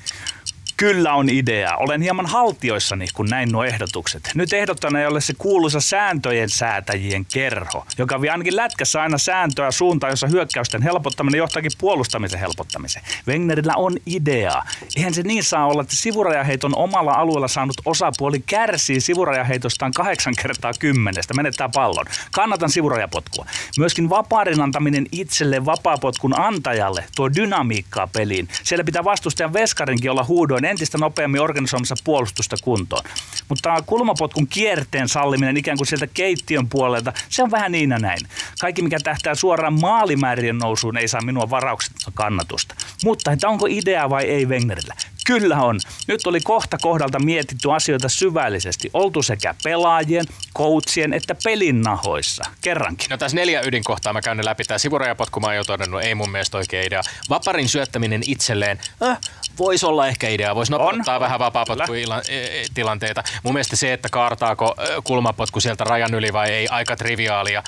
[0.83, 1.77] Kyllä on idea.
[1.77, 4.31] Olen hieman haltioissani, kun näin nuo ehdotukset.
[4.35, 9.71] Nyt ehdottana ei ole se kuuluisa sääntöjen säätäjien kerho, joka vie ainakin lätkässä aina sääntöä
[9.71, 13.05] suuntaan, jossa hyökkäysten helpottaminen johtaakin puolustamisen helpottamiseen.
[13.27, 14.63] Wengerillä on idea.
[14.95, 20.71] Eihän se niin saa olla, että sivurajaheiton omalla alueella saanut osapuoli kärsii sivurajaheitostaan kahdeksan kertaa
[20.79, 22.05] kymmenestä, menettää pallon.
[22.31, 23.45] Kannatan sivurajapotkua.
[23.77, 28.47] Myöskin vapauden antaminen itselle vapaapotkun antajalle tuo dynamiikkaa peliin.
[28.63, 33.03] Siellä pitää vastustajan veskarinkin olla huudoin entistä nopeammin organisoimassa puolustusta kuntoon.
[33.49, 38.19] Mutta kulmapotkun kierteen salliminen ikään kuin sieltä keittiön puolelta, se on vähän niin ja näin.
[38.59, 42.75] Kaikki, mikä tähtää suoraan maalimäärien nousuun, ei saa minua varauksetta kannatusta.
[43.03, 44.93] Mutta että onko idea vai ei Wengerillä?
[45.25, 45.79] Kyllä on.
[46.07, 48.89] Nyt oli kohta kohdalta mietitty asioita syvällisesti.
[48.93, 50.25] Oltu sekä pelaajien,
[50.57, 52.43] coachien että pelin nahoissa.
[52.61, 53.07] Kerrankin.
[53.09, 54.63] No tässä neljä ydinkohtaa mä käyn ne läpi.
[54.63, 57.01] Tämä sivurajapotku mä oon jo todennut, ei mun mielestä oikea idea.
[57.29, 59.19] Vaparin syöttäminen itselleen, äh,
[59.59, 60.55] voisi olla ehkä idea.
[60.55, 61.21] Voisi nopeuttaa On.
[61.21, 63.23] vähän vapaapotku-tilanteita.
[63.43, 67.63] Mun mielestä se, että kaartaako kulmapotku sieltä rajan yli vai ei, aika triviaalia.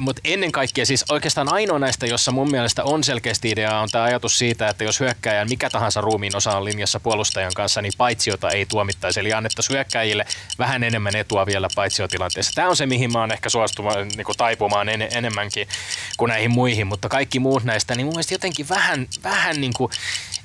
[0.00, 4.04] Mutta ennen kaikkea siis oikeastaan ainoa näistä, jossa mun mielestä on selkeästi idea, on tämä
[4.04, 8.50] ajatus siitä, että jos hyökkäjän mikä tahansa ruumiin osa on linjassa puolustajan kanssa, niin paitsiota
[8.50, 9.20] ei tuomittaisi.
[9.20, 10.26] Eli annettaisiin hyökkäjille
[10.58, 12.52] vähän enemmän etua vielä paitsiotilanteessa.
[12.54, 15.68] Tämä on se, mihin mä oon ehkä suostumaan niin kuin taipumaan en, enemmänkin
[16.16, 19.90] kuin näihin muihin, mutta kaikki muut näistä, niin mun mielestä jotenkin vähän, vähän niin kuin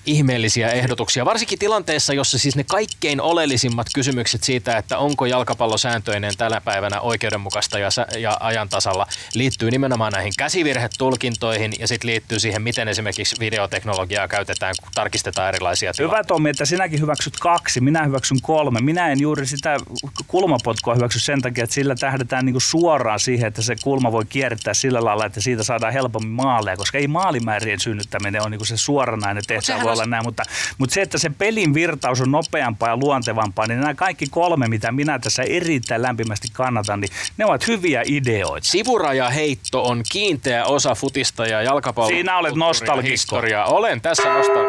[0.05, 6.37] ihmeellisiä ehdotuksia, varsinkin tilanteessa, jossa siis ne kaikkein oleellisimmat kysymykset siitä, että onko jalkapallo sääntöinen
[6.37, 12.39] tällä päivänä oikeudenmukaista ja, sä- ja ajan tasalla, liittyy nimenomaan näihin käsivirhetulkintoihin ja sitten liittyy
[12.39, 16.17] siihen, miten esimerkiksi videoteknologiaa käytetään, kun tarkistetaan erilaisia tilanteita.
[16.17, 18.81] Hyvä Tommi, että sinäkin hyväksyt kaksi, minä hyväksyn kolme.
[18.81, 19.77] Minä en juuri sitä
[20.27, 24.73] kulmapotkua hyväksy sen takia, että sillä tähdetään niinku suoraan siihen, että se kulma voi kiertää
[24.73, 29.43] sillä lailla, että siitä saadaan helpommin maaleja, koska ei maalimäärien synnyttäminen ole niinku se suoranainen
[29.47, 30.43] tehtävä olla näin, mutta,
[30.77, 34.91] mutta se, että se pelin virtaus on nopeampaa ja luontevampaa, niin nämä kaikki kolme, mitä
[34.91, 38.67] minä tässä erittäin lämpimästi kannatan, niin ne ovat hyviä ideoita.
[38.67, 43.11] Sivurajaheitto on kiinteä osa futista ja jalkapallon Siinä olet nostalgikko.
[43.11, 43.65] historiaa.
[43.65, 44.65] Olen tässä nostal...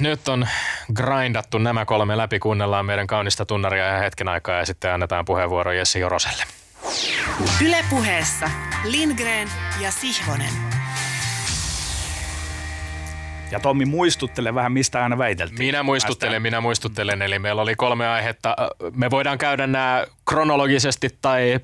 [0.00, 0.48] Nyt on
[0.94, 5.72] grindattu nämä kolme läpi, kuunnellaan meidän kaunista tunnaria ja hetken aikaa ja sitten annetaan puheenvuoro
[5.72, 6.44] Jesse Joroselle.
[7.64, 8.50] Ylepuheessa
[8.84, 9.48] Lindgren
[9.80, 10.75] ja Sihvonen.
[13.50, 15.58] Ja Tommi muistuttele vähän, mistä aina väiteltiin.
[15.58, 17.22] Minä muistuttelen, minä muistuttelen.
[17.22, 18.56] Eli meillä oli kolme aihetta.
[18.94, 21.60] Me voidaan käydä nämä kronologisesti tai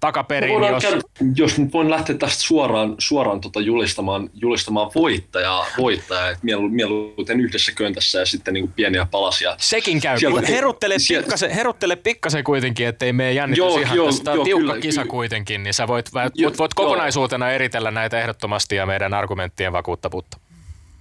[0.00, 0.82] takaperin, jos...
[0.82, 1.00] käydä,
[1.36, 7.40] jos nyt voin lähteä tästä suoraan, suoraan tota julistamaan, julistamaan voittajaa, voittajaa että mielu, mieluiten
[7.40, 9.56] yhdessä köntässä ja sitten niin kuin pieniä palasia.
[9.58, 10.18] Sekin käy.
[10.18, 14.30] Sieltä- heruttele, sieltä- pikkasen, heruttele pikkasen kuitenkin, ettei mene jännitys Joo, ihan joo, tästä.
[14.30, 15.10] Joo, tiukka kyllä, kisa kyllä.
[15.10, 16.68] kuitenkin, niin sä voit, voit, voit joo.
[16.74, 20.43] kokonaisuutena eritellä näitä ehdottomasti ja meidän argumenttien vakuuttavuutta.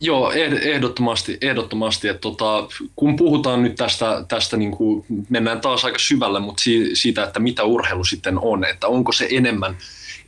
[0.01, 5.85] Joo, eh- ehdottomasti, ehdottomasti että tota, kun puhutaan nyt tästä, tästä niin kuin, mennään taas
[5.85, 9.77] aika syvälle, mutta si- siitä, että mitä urheilu sitten on, että onko se enemmän,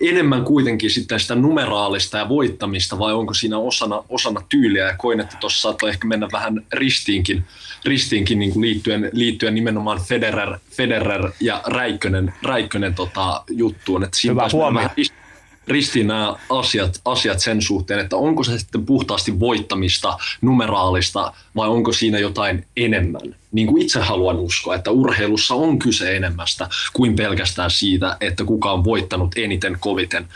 [0.01, 5.19] enemmän kuitenkin sitten sitä numeraalista ja voittamista vai onko siinä osana, osana tyyliä ja koin,
[5.19, 7.43] että tuossa saattoi ehkä mennä vähän ristiinkin,
[7.85, 14.03] ristiinkin niin kuin liittyen, liittyen nimenomaan Federer, Federer ja Räikkönen, Räikkönen tota, juttuun.
[14.03, 14.75] Että siinä Hyvä huomio.
[14.75, 14.95] vähän
[15.67, 21.93] ristiin nämä asiat, asiat sen suhteen, että onko se sitten puhtaasti voittamista, numeraalista vai onko
[21.93, 23.35] siinä jotain enemmän.
[23.51, 28.71] Niin kuin itse haluan uskoa, että urheilussa on kyse enemmästä kuin pelkästään siitä, että kuka
[28.71, 30.27] on voittanut eniten koviten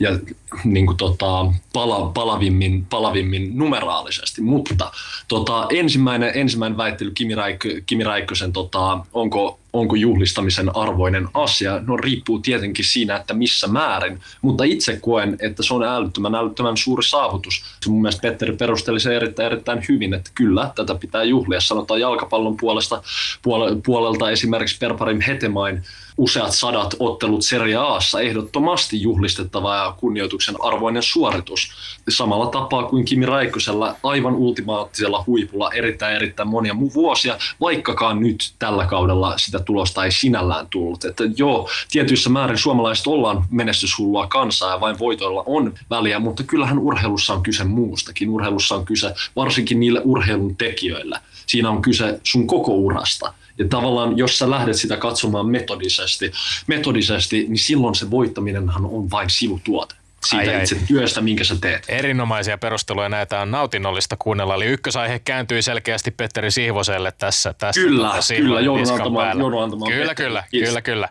[0.00, 0.18] ja
[0.64, 4.42] niin kuin tota, pala, palavimmin, palavimmin numeraalisesti.
[4.42, 4.90] Mutta
[5.28, 11.80] tota, ensimmäinen, ensimmäinen väittely Kimi, Räikkö, Kimi Räikkösen, tota, onko onko juhlistamisen arvoinen asia?
[11.86, 16.76] No riippuu tietenkin siinä, että missä määrin, mutta itse koen, että se on älyttömän, älyttömän
[16.76, 17.64] suuri saavutus.
[17.80, 21.60] Se mun mielestä Petteri perusteli se erittäin, erittäin hyvin, että kyllä, tätä pitää juhlia.
[21.60, 23.02] Sanotaan jalkapallon puolesta,
[23.42, 25.82] puole, puolelta esimerkiksi Perparim Hetemain
[26.16, 31.70] useat sadat ottelut Serie Aassa ehdottomasti juhlistettava ja kunnioituksen arvoinen suoritus.
[32.08, 38.52] Samalla tapaa kuin Kimi Räikkösellä aivan ultimaattisella huipulla erittäin erittäin monia mu- vuosia, vaikkakaan nyt
[38.58, 41.04] tällä kaudella sitä tulosta ei sinällään tullut.
[41.04, 46.78] Että joo, tietyissä määrin suomalaiset ollaan menestyshullua kansaa ja vain voitoilla on väliä, mutta kyllähän
[46.78, 48.30] urheilussa on kyse muustakin.
[48.30, 51.20] Urheilussa on kyse varsinkin niille urheilun tekijöillä.
[51.46, 53.32] Siinä on kyse sun koko urasta.
[53.58, 56.32] Ja tavallaan, jos sä lähdet sitä katsomaan metodisesti,
[56.66, 59.94] metodisesti niin silloin se voittaminenhan on vain sivutuote
[60.26, 60.62] siitä Ai, ai.
[60.62, 61.84] itse työstä, minkä sä teet.
[61.88, 64.54] Erinomaisia perusteluja näitä on nautinnollista kuunnella.
[64.54, 67.54] Eli ykkösaihe kääntyi selkeästi Petteri Sihvoselle tässä.
[67.58, 70.28] tässä Kyllä, tota, Sihvonen kyllä, joudun antamaan- joudun antamaan Kyllä, Petteri.
[70.28, 70.68] kyllä, Kiitos.
[70.68, 71.08] kyllä, kyllä.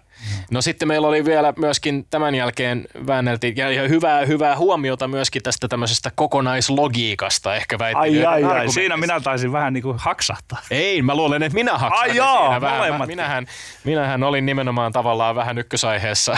[0.51, 5.43] No sitten meillä oli vielä myöskin tämän jälkeen väänneltiin, ja, ja hyvää, hyvää huomiota myöskin
[5.43, 7.99] tästä tämmöisestä kokonaislogiikasta, ehkä väitti.
[7.99, 8.71] Ai, ai, ai.
[8.71, 10.60] Siinä minä taisin vähän niin kuin haksahtaa.
[10.71, 12.78] Ei, mä luulen, että minä haksasin Ai joo, siinä vähän.
[12.78, 13.08] molemmat.
[13.08, 13.45] Minähän,
[13.84, 16.38] minähän olin nimenomaan tavallaan vähän ykkösaiheessa,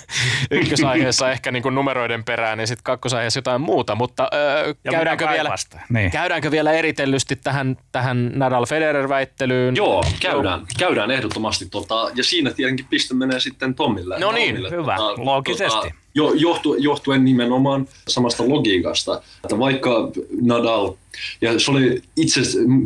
[0.50, 5.28] ykkösaiheessa ehkä niin kuin numeroiden perään ja sitten kakkosaiheessa jotain muuta, mutta öö, Ja käydäänkö,
[5.28, 5.50] vielä.
[5.88, 6.10] Niin.
[6.10, 9.76] käydäänkö vielä eritellysti tähän, tähän Nadal-Federer-väittelyyn?
[9.76, 11.66] Joo, käydään, käydään ehdottomasti.
[11.70, 14.18] Tota, ja siinä tietenkin pistä, menee sitten Tommille.
[14.18, 15.94] No niin, Tommille, hyvä, loogisesti.
[16.14, 20.92] jo, johtu, johtuen nimenomaan samasta logiikasta, että vaikka Nadal,
[21.40, 22.40] ja se oli itse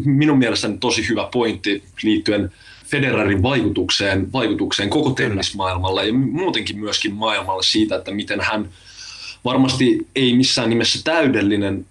[0.04, 2.52] minun mielestäni tosi hyvä pointti liittyen
[2.86, 8.68] Federerin vaikutukseen, vaikutukseen koko tennismaailmalle ja muutenkin myöskin maailmalle siitä, että miten hän
[9.44, 11.86] varmasti ei missään nimessä täydellinen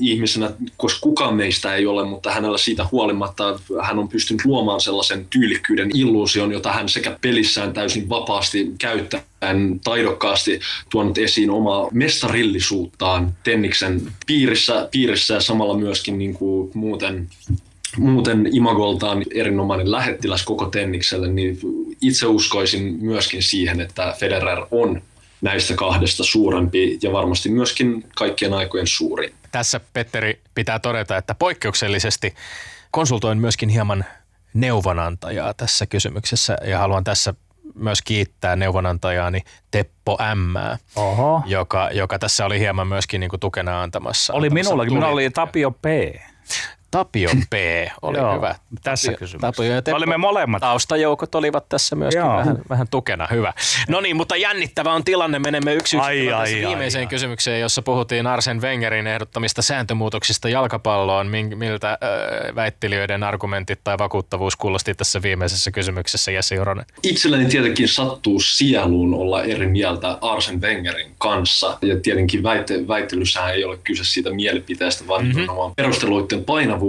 [0.00, 5.26] ihmisenä, koska kukaan meistä ei ole, mutta hänellä siitä huolimatta hän on pystynyt luomaan sellaisen
[5.30, 10.60] tyylikkyyden illuusion, jota hän sekä pelissään täysin vapaasti käyttäen taidokkaasti
[10.90, 17.28] tuonut esiin omaa mestarillisuuttaan Tenniksen piirissä, piirissä ja samalla myöskin niin kuin muuten
[17.96, 21.58] muuten imagoltaan erinomainen lähettiläs koko tennikselle, niin
[22.00, 25.02] itse uskoisin myöskin siihen, että Federer on
[25.42, 29.34] näistä kahdesta suurempi ja varmasti myöskin kaikkien aikojen suuri.
[29.52, 32.34] Tässä Petteri pitää todeta, että poikkeuksellisesti
[32.90, 34.04] konsultoin myöskin hieman
[34.54, 37.34] neuvonantajaa tässä kysymyksessä ja haluan tässä
[37.74, 41.42] myös kiittää neuvonantajaani Teppo M, Oho.
[41.46, 44.32] joka, joka tässä oli hieman myöskin niin kuin tukena antamassa.
[44.32, 45.30] Oli antamassa minullakin, minulla oli.
[45.30, 45.84] Tapio P.
[46.92, 47.54] Tapio P.
[48.02, 48.54] oli Joo, hyvä.
[48.82, 49.52] tässä Tapio, kysymyksessä.
[49.52, 50.60] Tapio ja Teppo, Olimme molemmat.
[50.60, 52.36] Taustajoukot olivat tässä myöskin Joo.
[52.36, 53.28] vähän, vähän tukena.
[53.30, 53.52] Hyvä.
[53.88, 55.38] No niin, mutta jännittävä on tilanne.
[55.38, 57.06] Menemme yksi yksi ai, tässä ai, viimeiseen ai.
[57.06, 61.26] kysymykseen, jossa puhuttiin Arsen Wengerin ehdottamista sääntömuutoksista jalkapalloon.
[61.54, 66.84] Miltä äh, väittelijöiden argumentit tai vakuuttavuus kuulosti tässä viimeisessä kysymyksessä, Jesse Joronen?
[67.02, 71.78] Itselleni tietenkin sattuu sieluun olla eri mieltä Arsen Wengerin kanssa.
[71.82, 75.46] Ja tietenkin väitte, väittelyssähän ei ole kyse siitä mielipiteestä, vaan mm-hmm.
[75.76, 76.81] perusteluiden painavuudesta,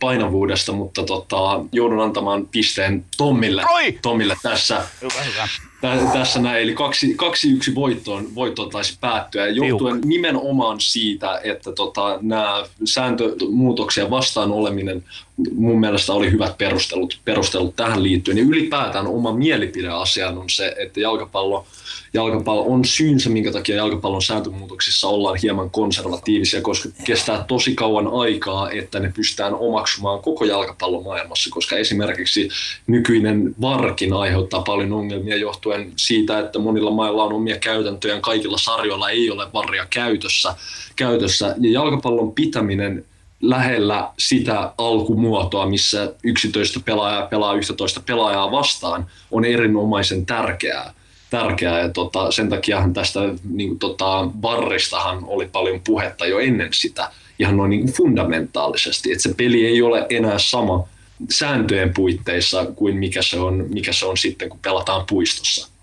[0.00, 3.98] painavuudesta mutta tota, joudun antamaan pisteen Tommille, Oi!
[4.02, 4.82] Tommille tässä.
[5.02, 5.48] Hyvä, hyvä.
[5.80, 10.08] Tä- tässä näin, eli kaksi, kaksi yksi voittoon, voittoon taisi päättyä, ja johtuen Tiukka.
[10.08, 15.04] nimenomaan siitä, että tota, nämä sääntömuutoksia vastaan oleminen
[15.52, 18.38] mun mielestä oli hyvät perustelut, perustelut tähän liittyen.
[18.38, 21.66] Ja ylipäätään oma mielipide asiaan on se, että jalkapallo,
[22.14, 28.70] jalkapallo on syynsä, minkä takia jalkapallon sääntömuutoksissa ollaan hieman konservatiivisia, koska kestää tosi kauan aikaa,
[28.70, 32.48] että ne pystytään omaksumaan koko jalkapallomaailmassa, koska esimerkiksi
[32.86, 39.10] nykyinen varkin aiheuttaa paljon ongelmia johtuen siitä, että monilla mailla on omia käytäntöjä, kaikilla sarjoilla
[39.10, 40.54] ei ole varria käytössä,
[40.96, 43.04] käytössä ja jalkapallon pitäminen
[43.40, 50.92] lähellä sitä alkumuotoa, missä 11 pelaajaa pelaa 11 pelaajaa vastaan, on erinomaisen tärkeää.
[51.30, 51.80] tärkeää.
[51.80, 53.20] Ja tota, sen takiahan tästä
[53.50, 59.34] niin tota, varristahan oli paljon puhetta jo ennen sitä, ihan noin niin fundamentaalisesti, että se
[59.34, 60.88] peli ei ole enää sama
[61.30, 65.77] sääntöjen puitteissa kuin mikä se on, mikä se on sitten, kun pelataan puistossa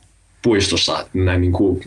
[0.46, 1.82] puistossa näin niin kuin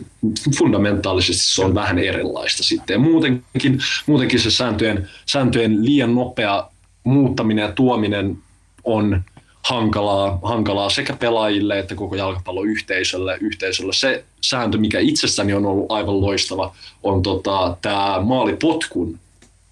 [0.57, 2.93] fundamentaalisesti se on vähän erilaista sitten.
[2.93, 6.69] Ja muutenkin, muutenkin se sääntöjen, sääntöjen liian nopea
[7.03, 8.37] muuttaminen ja tuominen
[8.83, 9.21] on
[9.69, 13.37] hankalaa, hankalaa sekä pelaajille että koko jalkapalloyhteisölle.
[13.41, 13.93] Yhteisölle.
[13.93, 19.19] Se sääntö, mikä itsestäni on ollut aivan loistava, on tota, tämä maalipotkun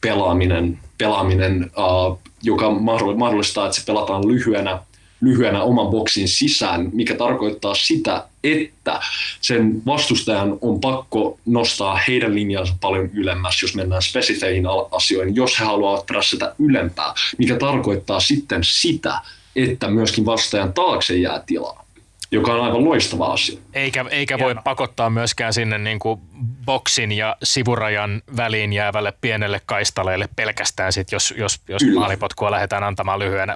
[0.02, 2.72] pelaaminen, pelaaminen uh, joka
[3.16, 4.80] mahdollistaa, että se pelataan lyhyenä
[5.22, 9.00] lyhyenä oman boksin sisään, mikä tarkoittaa sitä, että
[9.42, 15.66] sen vastustajan on pakko nostaa heidän linjansa paljon ylemmäs, jos mennään spesifeihin asioihin, jos he
[15.66, 19.22] haluavat prässätä ylempää, mikä tarkoittaa sitten sitä,
[19.56, 21.87] että myöskin vastajan taakse jää tilaa
[22.32, 23.60] joka on aivan loistava asia.
[23.74, 26.22] Eikä, eikä voi pakottaa myöskään sinne niin kuin
[26.66, 33.20] boksin ja sivurajan väliin jäävälle pienelle kaistaleelle pelkästään sit, jos, jos, jos maalipotkua lähdetään antamaan
[33.20, 33.56] lyhyenä.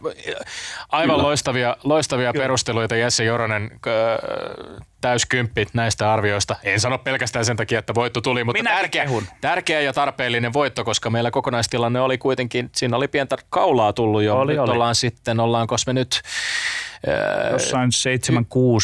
[0.90, 1.28] Aivan Kyllä.
[1.28, 3.72] loistavia, loistavia perusteluita Jesse Joronen,
[5.02, 6.56] täyskymppit näistä arvioista.
[6.64, 9.06] En sano pelkästään sen takia, että voitto tuli, mutta tärkeä,
[9.42, 14.38] tärkeä ja tarpeellinen voitto, koska meillä kokonaistilanne oli kuitenkin, siinä oli pientä kaulaa tullut jo.
[14.38, 14.72] Oli, nyt oli.
[14.72, 16.22] ollaan sitten, ollaanko me nyt
[17.52, 17.90] Jossain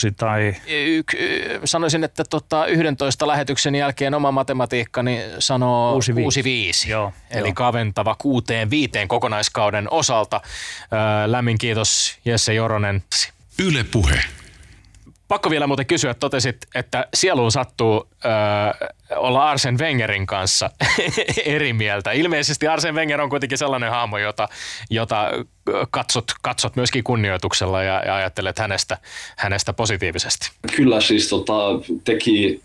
[0.09, 0.55] 7-6 tai...
[0.67, 6.89] Y- y- sanoisin, että tota 11 lähetyksen jälkeen oma matematiikkani sanoo 6-5.
[6.89, 7.53] Joo, Eli joo.
[7.55, 8.15] kaventava
[9.03, 10.41] 6-5 kokonaiskauden osalta.
[10.91, 13.03] Ää, lämmin kiitos Jesse Joronen.
[13.59, 14.19] Yle Puhe.
[15.27, 20.69] Pakko vielä muuten kysyä, totesit, että sieluun sattuu äh, olla Arsen Wengerin kanssa
[21.45, 22.11] eri mieltä.
[22.11, 24.49] Ilmeisesti Arsen Wenger on kuitenkin sellainen hahmo, jota,
[24.89, 25.31] jota
[25.91, 28.97] katsot, katsot myöskin kunnioituksella ja, ja ajattelet hänestä,
[29.37, 30.51] hänestä positiivisesti.
[30.75, 31.53] Kyllä siis tota,
[32.03, 32.61] teki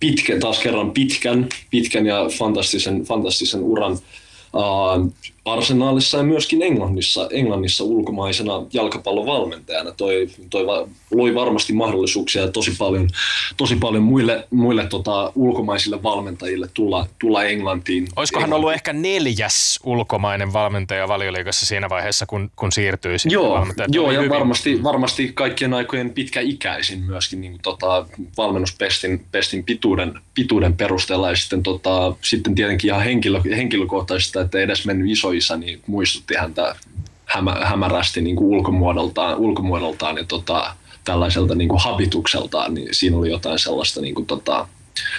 [0.00, 3.92] pitkän, taas kerran pitkän, pitkän ja fantastisen, fantastisen uran.
[3.92, 5.12] Uh,
[5.44, 9.92] Arsenaalissa ja myöskin Englannissa, Englannissa ulkomaisena jalkapallovalmentajana.
[9.92, 13.08] Toi, toi va, loi varmasti mahdollisuuksia tosi paljon,
[13.56, 18.08] tosi paljon muille, muille tota, ulkomaisille valmentajille tulla, tulla Englantiin.
[18.16, 18.64] Olisikohan Englantiin.
[18.64, 24.20] ollut ehkä neljäs ulkomainen valmentaja valioliigassa siinä vaiheessa, kun, kun siirtyi sinne Joo, joo ja
[24.20, 31.30] hyvin- varmasti, varmasti kaikkien aikojen pitkäikäisin myöskin niin kuin, tota, valmennuspestin pestin pituuden, pituuden perusteella
[31.30, 36.76] ja sitten, tota, sitten tietenkin ihan henkilö, henkilökohtaisesti, että edes mennyt isoisä, niin muistutti häntä
[37.24, 43.30] hämä, hämärästi niin kuin ulkomuodoltaan, ulkomuodoltaan ja tota, tällaiselta niin kuin habitukseltaan, niin siinä oli
[43.30, 44.68] jotain sellaista niin kuin, tota,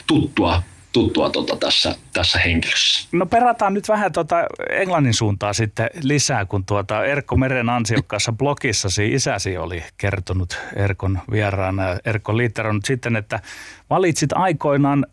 [0.07, 3.07] tuttua, tuttua tota, tässä, tässä henkilössä.
[3.11, 4.35] No perataan nyt vähän tuota
[4.69, 11.83] Englannin suuntaa sitten lisää, kun tuota Erkko Meren ansiokkaassa blogissasi isäsi oli kertonut Erkon vieraana.
[12.05, 13.39] Erkko liitteronut sitten, että
[13.89, 15.05] valitsit aikoinaan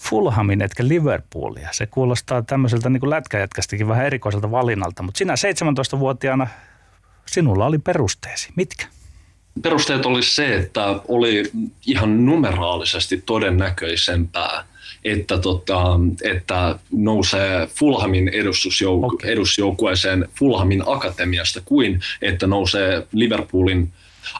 [0.00, 1.68] Fulhamin etkä Liverpoolia.
[1.72, 6.46] Se kuulostaa tämmöiseltä niin kuin lätkäjätkästäkin vähän erikoiselta valinnalta, mutta sinä 17-vuotiaana
[7.26, 8.48] sinulla oli perusteesi.
[8.56, 8.86] Mitkä?
[9.62, 11.50] perusteet oli se, että oli
[11.86, 14.64] ihan numeraalisesti todennäköisempää,
[15.04, 15.82] että, tota,
[16.22, 19.30] että nousee Fulhamin edustusjouk- okay.
[19.30, 23.92] edustusjoukkueeseen Fulhamin akatemiasta kuin että nousee Liverpoolin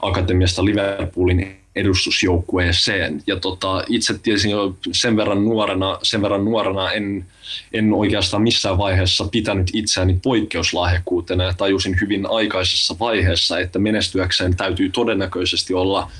[0.02, 3.22] akatemiasta Liverpoolin edustusjoukkueeseen.
[3.26, 7.26] Ja tota, itse tiesin jo sen verran nuorena, sen verran nuorena en,
[7.72, 14.88] en oikeastaan missään vaiheessa pitänyt itseäni poikkeuslahjakkuutena ja tajusin hyvin aikaisessa vaiheessa, että menestyäkseen täytyy
[14.88, 16.10] todennäköisesti olla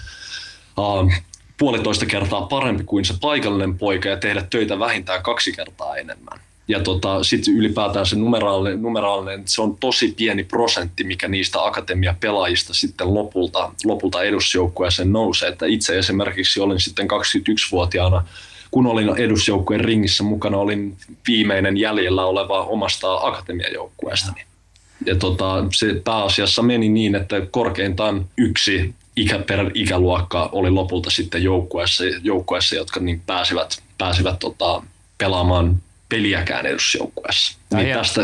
[0.78, 1.12] uh,
[1.58, 6.40] puolitoista kertaa parempi kuin se paikallinen poika ja tehdä töitä vähintään kaksi kertaa enemmän.
[6.68, 12.74] Ja tota, sitten ylipäätään se numeraalinen, numeraalinen, se on tosi pieni prosentti, mikä niistä akatemiapelaajista
[12.74, 15.48] sitten lopulta, lopulta edusjoukkueeseen nousee.
[15.48, 18.24] Että itse esimerkiksi olin sitten 21-vuotiaana,
[18.70, 20.96] kun olin edusjoukkueen ringissä mukana, olin
[21.28, 24.44] viimeinen jäljellä oleva omasta akatemiajoukkueestani.
[25.06, 31.42] Ja tota, se pääasiassa meni niin, että korkeintaan yksi ikä per ikäluokka oli lopulta sitten
[31.42, 34.82] joukkueessa, joukkueessa jotka niin pääsivät, pääsivät tota,
[35.18, 37.58] pelaamaan peliäkään edusjoukkueessa.
[37.74, 38.22] Niin tästä,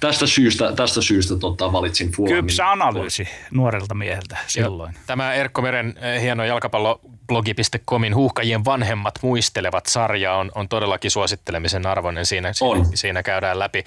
[0.00, 2.44] tästä syystä, tästä syystä tota, valitsin Fulhamin.
[2.44, 4.94] Kypsä analyysi nuorelta mieheltä silloin.
[5.06, 12.26] Tämä Erkko Meren eh, hieno jalkapalloblogi.comin huuhkajien vanhemmat muistelevat sarja on, on todellakin suosittelemisen arvoinen.
[12.26, 12.86] Siinä, On.
[12.94, 13.84] siinä käydään läpi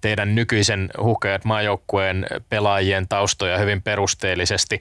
[0.00, 4.80] teidän nykyisen huuhkajat maajoukkueen pelaajien taustoja hyvin perusteellisesti.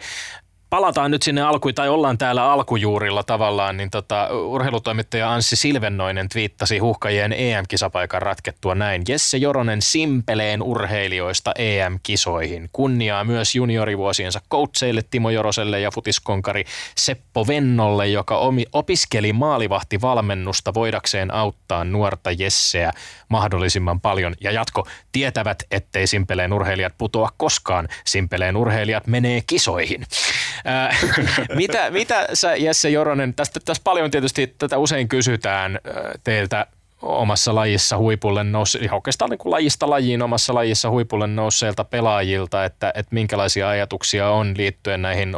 [0.69, 6.77] Palataan nyt sinne alkuun, tai ollaan täällä alkujuurilla tavallaan, niin tota, urheilutoimittaja Anssi Silvennoinen twiittasi
[6.77, 9.01] huuhkajien EM-kisapaikan ratkettua näin.
[9.08, 12.69] Jesse Joronen simpeleen urheilijoista EM-kisoihin.
[12.71, 16.63] Kunniaa myös juniorivuosiensa coacheille Timo Joroselle ja futiskonkari
[16.97, 22.91] Seppo Vennolle, joka omi, opiskeli maalivahtivalmennusta voidakseen auttaa nuorta Jesseä
[23.30, 24.36] mahdollisimman paljon.
[24.41, 27.88] Ja jatko, tietävät, ettei simpeleen urheilijat putoa koskaan.
[28.06, 30.06] Simpeleen urheilijat menee kisoihin.
[31.55, 36.67] Mitä, mitä sä Jesse Joronen, tästä, tästä paljon tietysti tätä usein kysytään ää, teiltä
[37.01, 42.65] omassa lajissa huipulle nousse, ihan oikeastaan niin kuin lajista lajiin omassa lajissa huipulle nousseilta pelaajilta,
[42.65, 45.33] että, että minkälaisia ajatuksia on liittyen näihin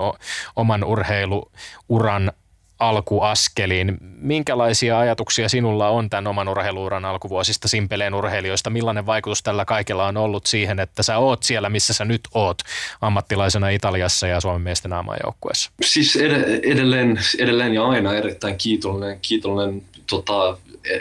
[0.55, 2.31] oman urheiluuran
[2.79, 3.97] alkuaskeliin.
[4.21, 8.69] Minkälaisia ajatuksia sinulla on tämän oman urheiluuran alkuvuosista simpeleen urheilijoista?
[8.69, 12.57] Millainen vaikutus tällä kaikella on ollut siihen, että sä oot siellä, missä sä nyt oot
[13.01, 15.71] ammattilaisena Italiassa ja Suomen miesten aamajoukkueessa?
[15.81, 20.57] Siis ed- edelleen, edelleen ja aina erittäin kiitollinen, kiitollinen tota,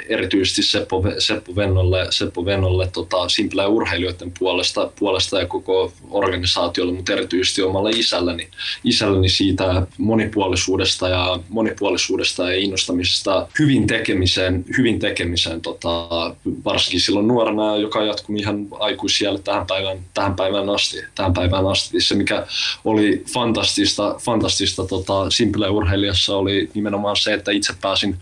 [0.09, 7.13] erityisesti Seppo, Seppo Vennolle, Seppo Vennolle tota, Simplää urheilijoiden puolesta, puolesta ja koko organisaatiolle, mutta
[7.13, 8.49] erityisesti omalle isälläni,
[8.85, 16.09] isälläni siitä monipuolisuudesta ja, monipuolisuudesta ja innostamisesta hyvin tekemiseen, hyvin tekemiseen tota,
[16.65, 20.97] varsinkin silloin nuorena, joka jatkui ihan aikuisiälle tähän päivään, tähän päivään asti.
[21.15, 22.01] Tähän päivään asti.
[22.01, 22.47] Se, mikä
[22.85, 28.17] oli fantastista, fantastista tota, Simplää urheilijassa oli nimenomaan se, että itse pääsin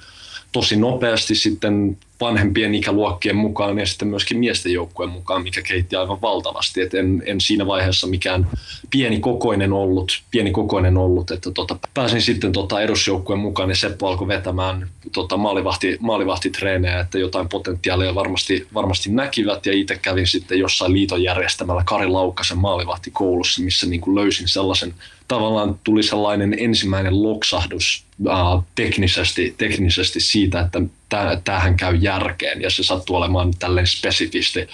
[0.53, 6.23] tosi nopeasti sitten vanhempien ikäluokkien mukaan ja sitten myöskin miesten joukkueen mukaan, mikä kehitti aivan
[6.23, 6.81] valtavasti.
[6.81, 8.49] Et en, en siinä vaiheessa mikään
[8.91, 14.09] pieni kokoinen ollut, pieni kokoinen ollut että tota, pääsin sitten tota edusjoukkueen mukaan ja Seppo
[14.09, 20.59] alkoi vetämään tota maalivahti, maalivahtitreenejä, että jotain potentiaalia varmasti, varmasti näkivät ja itse kävin sitten
[20.59, 24.95] jossain liiton järjestämällä Kari Laukkasen maalivahtikoulussa, missä niin löysin sellaisen
[25.29, 30.83] tavallaan tuli sellainen ensimmäinen loksahdus äh, teknisesti, teknisesti siitä, että
[31.45, 34.69] tämähän käy järkeen ja se sattuu olemaan tälleen spesifisti äh,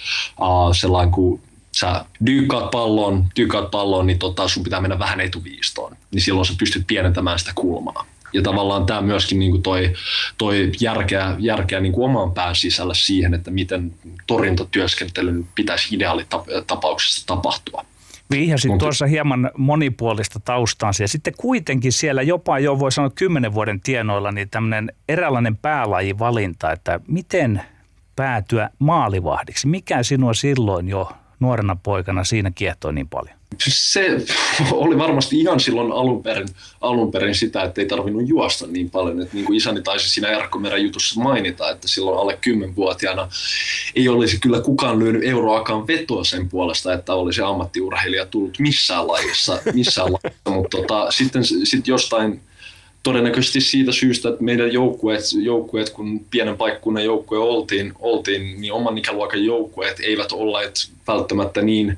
[0.79, 1.41] sellainen kuin
[1.71, 5.97] sä dyykkaat palloon, dyykkaat palloon, niin tota, sun pitää mennä vähän etuviistoon.
[6.11, 8.05] Niin silloin sä pystyt pienentämään sitä kulmaa.
[8.33, 9.93] Ja tavallaan tämä myöskin niin toi,
[10.37, 13.93] toi järkeä, järkeä niin oman pään sisällä siihen, että miten
[14.27, 17.85] torjuntatyöskentelyn pitäisi ideaalitapauksessa tapahtua.
[18.33, 18.79] Vihjasit Mut...
[18.79, 24.31] tuossa hieman monipuolista taustaansa ja sitten kuitenkin siellä jopa jo voi sanoa kymmenen vuoden tienoilla
[24.31, 27.61] niin tämmöinen eräänlainen päälajivalinta, että miten
[28.15, 29.67] päätyä maalivahdiksi.
[29.67, 31.11] Mikä sinua silloin jo
[31.43, 33.35] nuorena poikana siinä kiehtoi niin paljon?
[33.67, 34.17] Se
[34.71, 36.47] oli varmasti ihan silloin alun perin,
[36.81, 39.21] alun perin sitä, että ei tarvinnut juosta niin paljon.
[39.21, 43.29] Että niin kuin isäni taisi siinä Erkkomerän jutussa mainita, että silloin alle 10-vuotiaana
[43.95, 49.59] ei olisi kyllä kukaan lyönyt euroakaan vetoa sen puolesta, että olisi ammattiurheilija tullut missään lajissa.
[49.73, 50.49] Missään lajissa.
[50.49, 52.41] Mutta tota, sitten sit jostain
[53.03, 58.97] todennäköisesti siitä syystä, että meidän joukkueet, joukkueet kun pienen paikkunan joukkue oltiin, oltiin, niin oman
[58.97, 61.97] ikäluokan joukkueet eivät olleet välttämättä niin,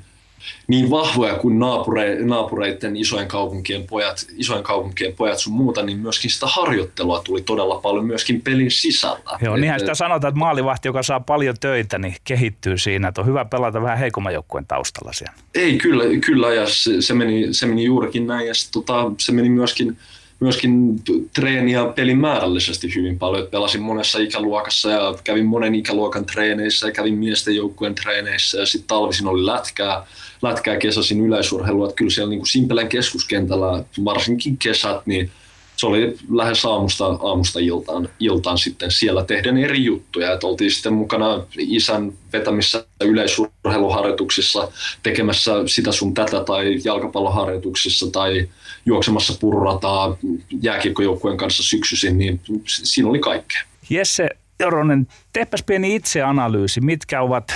[0.66, 6.30] niin vahvoja kuin naapure, naapureiden isojen kaupunkien pojat, isojen kaupunkien pojat sun muuta, niin myöskin
[6.30, 9.38] sitä harjoittelua tuli todella paljon myöskin pelin sisällä.
[9.40, 13.26] Joo, niinhän sitä sanotaan, että maalivahti, joka saa paljon töitä, niin kehittyy siinä, että on
[13.26, 15.34] hyvä pelata vähän heikomman joukkueen taustalla siellä.
[15.54, 19.32] Ei, kyllä, kyllä ja se, se, meni, se meni juurikin näin ja se, tota, se
[19.32, 19.96] meni myöskin–
[20.40, 21.00] myöskin
[21.34, 23.46] treeniä pelin määrällisesti hyvin paljon.
[23.46, 28.88] Pelasin monessa ikäluokassa ja kävin monen ikäluokan treeneissä ja kävin miesten joukkueen treeneissä ja sitten
[28.88, 30.06] talvisin oli lätkää,
[30.42, 31.86] lätkää kesäsin yleisurheilua.
[31.86, 35.30] Että kyllä siellä niin kuin Simpelän keskuskentällä, varsinkin kesät, niin–
[35.76, 40.32] se oli lähes aamusta, aamusta iltaan, iltaan sitten siellä tehden eri juttuja.
[40.32, 44.68] Et oltiin sitten mukana isän vetämissä yleisurheiluharjoituksissa,
[45.02, 48.48] tekemässä sitä sun tätä tai jalkapalloharjoituksissa tai
[48.86, 50.16] juoksemassa purrataa
[50.62, 53.60] jääkiekkojoukkueen kanssa syksyisin, niin siinä oli kaikkea.
[53.90, 54.28] Jesse
[54.60, 56.80] Joronen, teepäs pieni itseanalyysi.
[56.80, 57.54] Mitkä ovat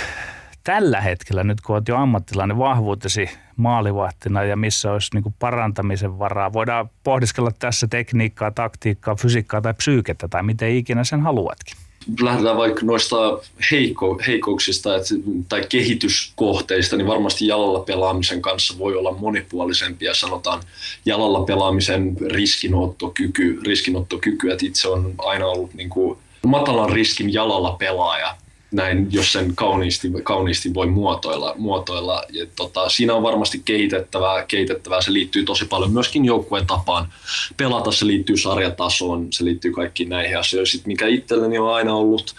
[0.63, 6.19] tällä hetkellä, nyt kun olet jo ammattilainen, vahvuutesi maalivahtina ja missä olisi niin kuin parantamisen
[6.19, 6.53] varaa?
[6.53, 11.77] Voidaan pohdiskella tässä tekniikkaa, taktiikkaa, fysiikkaa tai psyykettä tai miten ikinä sen haluatkin.
[12.21, 13.15] Lähdetään vaikka noista
[13.71, 15.03] heikko, heikouksista et,
[15.49, 20.61] tai kehityskohteista, niin varmasti jalalla pelaamisen kanssa voi olla monipuolisempi ja sanotaan
[21.05, 28.35] jalalla pelaamisen riskinottokyky, riskinottokyky että itse on aina ollut niin kuin matalan riskin jalalla pelaaja
[28.71, 31.55] näin, jos sen kauniisti, kauniisti voi muotoilla.
[31.57, 32.23] muotoilla.
[32.29, 35.01] Ja tota, siinä on varmasti kehitettävää, kehitettävää.
[35.01, 37.13] Se liittyy tosi paljon myöskin joukkueen tapaan
[37.57, 37.91] pelata.
[37.91, 40.71] Se liittyy sarjatasoon, se liittyy kaikkiin näihin asioihin.
[40.71, 42.35] Sitten mikä itselleni on aina ollut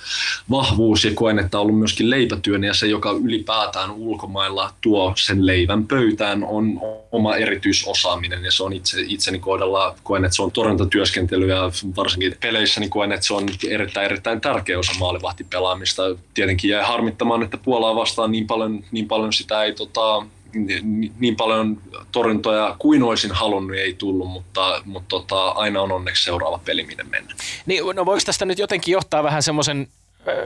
[0.50, 5.46] vahvuus ja koen, että on ollut myöskin leipätyön ja se, joka ylipäätään ulkomailla tuo sen
[5.46, 6.80] leivän pöytään, on
[7.12, 12.36] oma erityisosaaminen ja se on itse, itseni kohdalla, koen, että se on torjuntatyöskentely ja varsinkin
[12.40, 16.02] peleissä niin koen, että se on erittäin, erittäin tärkeä osa maalivahtipelaamista
[16.34, 20.26] tietenkin jäi harmittamaan, että Puolaa vastaan niin paljon, niin paljon sitä ei tota,
[21.18, 21.78] niin, paljon
[22.12, 27.04] torjuntoja kuin olisin halunnut ei tullut, mutta, mutta tota, aina on onneksi seuraava peli, minne
[27.04, 27.34] mennä.
[27.66, 29.88] Niin, no voiko tästä nyt jotenkin johtaa vähän semmoisen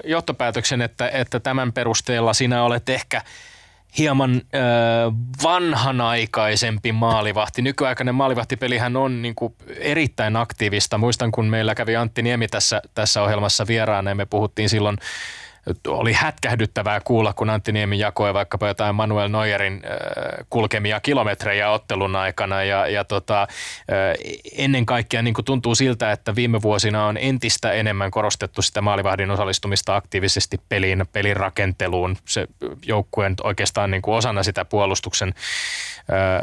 [0.04, 3.22] johtopäätöksen, että, että tämän perusteella sinä olet ehkä
[3.98, 4.58] hieman ö,
[5.42, 7.62] vanhanaikaisempi maalivahti.
[7.62, 10.98] Nykyaikainen maalivahtipelihän on niin kuin erittäin aktiivista.
[10.98, 14.98] Muistan, kun meillä kävi Antti Niemi tässä, tässä ohjelmassa vieraana ja me puhuttiin silloin–
[15.88, 22.16] oli hätkähdyttävää kuulla, kun Antti Niemi jakoi vaikkapa jotain Manuel Neuerin äh, kulkemia kilometrejä ottelun
[22.16, 22.64] aikana.
[22.64, 23.48] Ja, ja tota, äh,
[24.56, 29.30] ennen kaikkea niin kuin tuntuu siltä, että viime vuosina on entistä enemmän korostettu sitä maalivahdin
[29.30, 32.46] osallistumista aktiivisesti peliin, pelin rakenteluun, se
[32.86, 35.34] joukkueen oikeastaan niin kuin osana sitä puolustuksen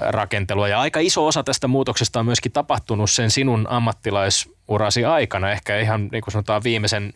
[0.09, 5.51] rakentelua ja aika iso osa tästä muutoksesta on myöskin tapahtunut sen sinun ammattilais urasi aikana,
[5.51, 7.13] ehkä ihan niin kuin sanotaan viimeisen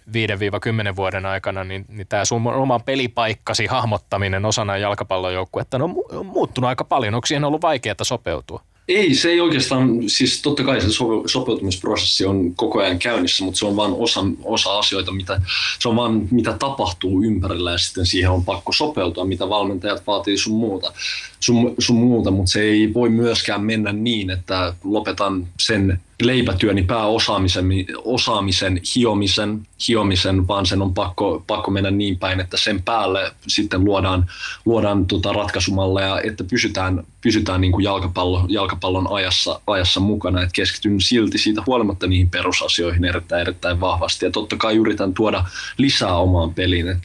[0.92, 6.68] 5-10 vuoden aikana, niin, niin tämä sun oma pelipaikkasi hahmottaminen osana jalkapallojoukkuetta on, on muuttunut
[6.68, 7.16] aika paljon.
[7.16, 8.62] Onko siihen ollut vaikeaa sopeutua?
[8.88, 10.88] Ei, se ei oikeastaan, siis totta kai se
[11.26, 15.42] sopeutumisprosessi on koko ajan käynnissä, mutta se on vain osa, osa asioita, mitä,
[15.80, 20.38] se on vain mitä tapahtuu ympärillä ja sitten siihen on pakko sopeutua, mitä valmentajat vaatii
[20.38, 20.94] sun muuta,
[21.40, 22.32] sun, sun muuta.
[22.32, 27.66] Mutta se ei voi myöskään mennä niin, että lopetan sen leipätyöni pääosaamisen
[28.06, 33.84] osaamisen, hiomisen, hiomisen, vaan sen on pakko, pakko mennä niin päin, että sen päälle sitten
[33.84, 34.26] luodaan,
[34.66, 40.42] luodaan tota ratkaisumalleja, että pysytään, pysytään niin kuin jalkapallo, jalkapallon ajassa, ajassa mukana.
[40.42, 44.26] Et keskityn silti siitä huolimatta niihin perusasioihin erittäin, erittäin vahvasti.
[44.26, 45.46] Ja totta kai yritän tuoda
[45.78, 46.88] lisää omaan peliin.
[46.88, 47.02] Et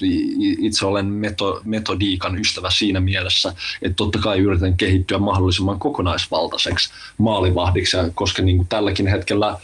[0.58, 7.96] itse olen meto, metodiikan ystävä siinä mielessä, että totta kai yritän kehittyä mahdollisimman kokonaisvaltaiseksi maalivahdiksi,
[8.14, 9.58] koska niin kuin tälläkin tälläkin hetkellä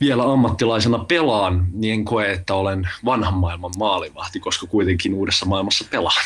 [0.00, 5.84] vielä ammattilaisena pelaan, niin en koe, että olen vanhan maailman maalivahti, koska kuitenkin uudessa maailmassa
[5.90, 6.24] pelaan.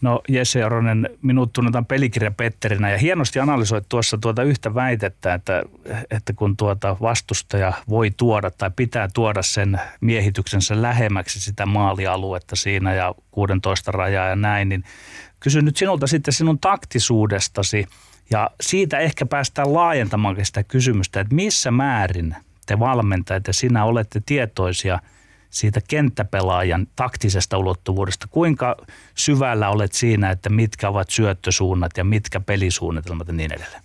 [0.00, 5.62] No Jesse Joronen, minut tunnetaan pelikirja Petterinä ja hienosti analysoit tuossa tuota yhtä väitettä, että,
[6.10, 12.94] että kun tuota vastustaja voi tuoda tai pitää tuoda sen miehityksensä lähemmäksi sitä maalialuetta siinä
[12.94, 14.84] ja 16 rajaa ja näin, niin
[15.40, 17.86] kysyn nyt sinulta sitten sinun taktisuudestasi
[18.30, 24.22] ja siitä ehkä päästään laajentamaan sitä kysymystä, että missä määrin te valmentajat ja sinä olette
[24.26, 24.98] tietoisia–
[25.54, 28.26] siitä kenttäpelaajan taktisesta ulottuvuudesta.
[28.30, 28.76] Kuinka
[29.14, 33.82] syvällä olet siinä, että mitkä ovat syöttösuunnat ja mitkä pelisuunnitelmat ja niin edelleen?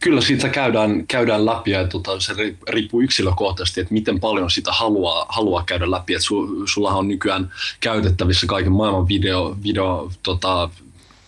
[0.00, 2.32] Kyllä siitä käydään, käydään läpi ja tota, se
[2.68, 6.14] riippuu yksilökohtaisesti, että miten paljon sitä haluaa, haluaa käydä läpi.
[6.14, 10.70] Et su, sullahan on nykyään käytettävissä kaiken maailman video, video tota,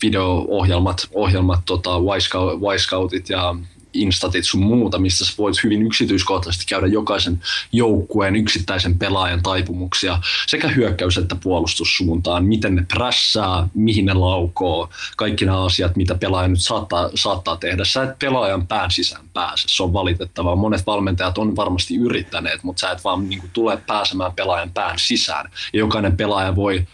[0.04, 1.90] video-ohjelmat, ohjelmat, tota,
[2.74, 3.54] Y-Scoutit ja
[3.94, 7.40] instatit sun muuta, missä sä voit hyvin yksityiskohtaisesti käydä jokaisen
[7.72, 15.44] joukkueen yksittäisen pelaajan taipumuksia sekä hyökkäys- että puolustussuuntaan, miten ne prässää, mihin ne laukoo, kaikki
[15.44, 17.84] nämä asiat, mitä pelaaja nyt saattaa, saattaa tehdä.
[17.84, 20.56] Sä et pelaajan pään sisään pääse, se on valitettavaa.
[20.56, 24.98] Monet valmentajat on varmasti yrittäneet, mutta sä et vaan niin kuin, tule pääsemään pelaajan pään
[24.98, 25.50] sisään.
[25.72, 26.86] Ja jokainen pelaaja voi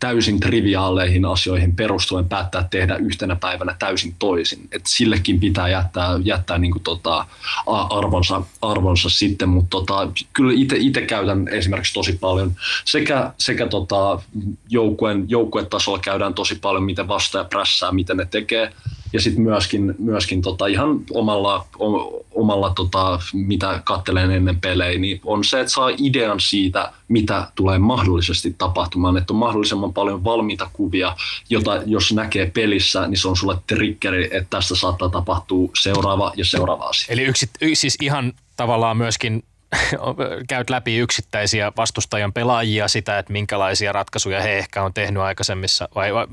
[0.00, 4.68] täysin triviaaleihin asioihin perustuen päättää tehdä yhtenä päivänä täysin toisin.
[4.72, 7.26] Et sillekin pitää jättää, jättää niin tota,
[7.90, 12.52] arvonsa, arvonsa sitten, mutta tota, kyllä itse käytän esimerkiksi tosi paljon.
[12.84, 14.20] Sekä, sekä tota,
[14.68, 18.72] joukkueen, joukkuetasolla käydään tosi paljon, miten vastaaja prässää, miten ne tekee–
[19.12, 21.66] ja sitten myöskin, myöskin tota ihan omalla,
[22.34, 27.78] omalla tota, mitä kattelen ennen pelejä, niin on se, että saa idean siitä, mitä tulee
[27.78, 31.16] mahdollisesti tapahtumaan, että on mahdollisimman paljon valmiita kuvia,
[31.50, 36.44] jota jos näkee pelissä, niin se on sulle triggeri, että tästä saattaa tapahtua seuraava ja
[36.44, 37.06] seuraava asia.
[37.12, 39.42] Eli yksi, siis ihan tavallaan myöskin
[40.48, 46.14] käyt läpi yksittäisiä vastustajan pelaajia sitä, että minkälaisia ratkaisuja he ehkä on tehnyt aikaisemmissa, vai,
[46.14, 46.26] vai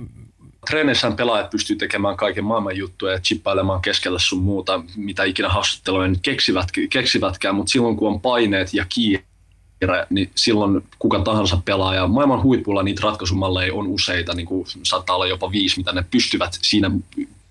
[0.70, 6.08] Treeneissä pelaajat pystyy tekemään kaiken maailman juttuja ja chippailemaan keskellä sun muuta, mitä ikinä haastatteluja
[6.08, 12.08] nyt keksivät, keksivätkään, mutta silloin kun on paineet ja kiire, niin silloin kuka tahansa pelaaja,
[12.08, 16.58] maailman huipulla niitä ratkaisumalleja on useita, niin kuin saattaa olla jopa viisi, mitä ne pystyvät
[16.62, 16.92] siinä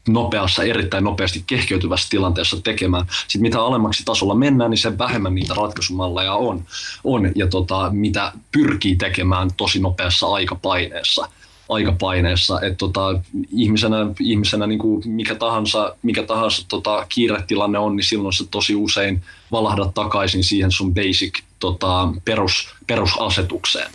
[0.08, 3.06] nopeassa, erittäin nopeasti kehkeytyvässä tilanteessa tekemään.
[3.20, 6.64] Sitten mitä alemmaksi tasolla mennään, niin sen vähemmän niitä ratkaisumalleja on,
[7.04, 11.28] on ja tota, mitä pyrkii tekemään tosi nopeassa aikapaineessa–
[11.72, 12.60] aikapaineessa.
[12.60, 13.20] Että tota,
[13.50, 18.74] ihmisenä, ihmisenä niin kuin mikä tahansa, mikä tahansa tota, kiiretilanne on, niin silloin se tosi
[18.74, 23.90] usein valahdat takaisin siihen sun basic tota, perus, perusasetukseen.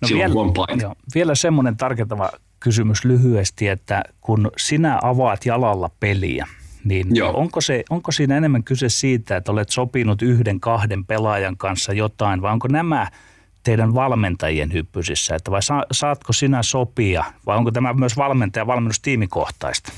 [0.00, 0.82] No silloin, vielä, on paine.
[0.82, 6.46] Joo, vielä semmoinen tarkentava kysymys lyhyesti, että kun sinä avaat jalalla peliä,
[6.84, 11.92] niin onko, se, onko siinä enemmän kyse siitä, että olet sopinut yhden, kahden pelaajan kanssa
[11.92, 13.06] jotain, vai onko nämä–
[13.62, 15.60] teidän valmentajien hyppysissä, että vai
[15.92, 19.92] saatko sinä sopia vai onko tämä myös valmentaja valmennustiimikohtaista?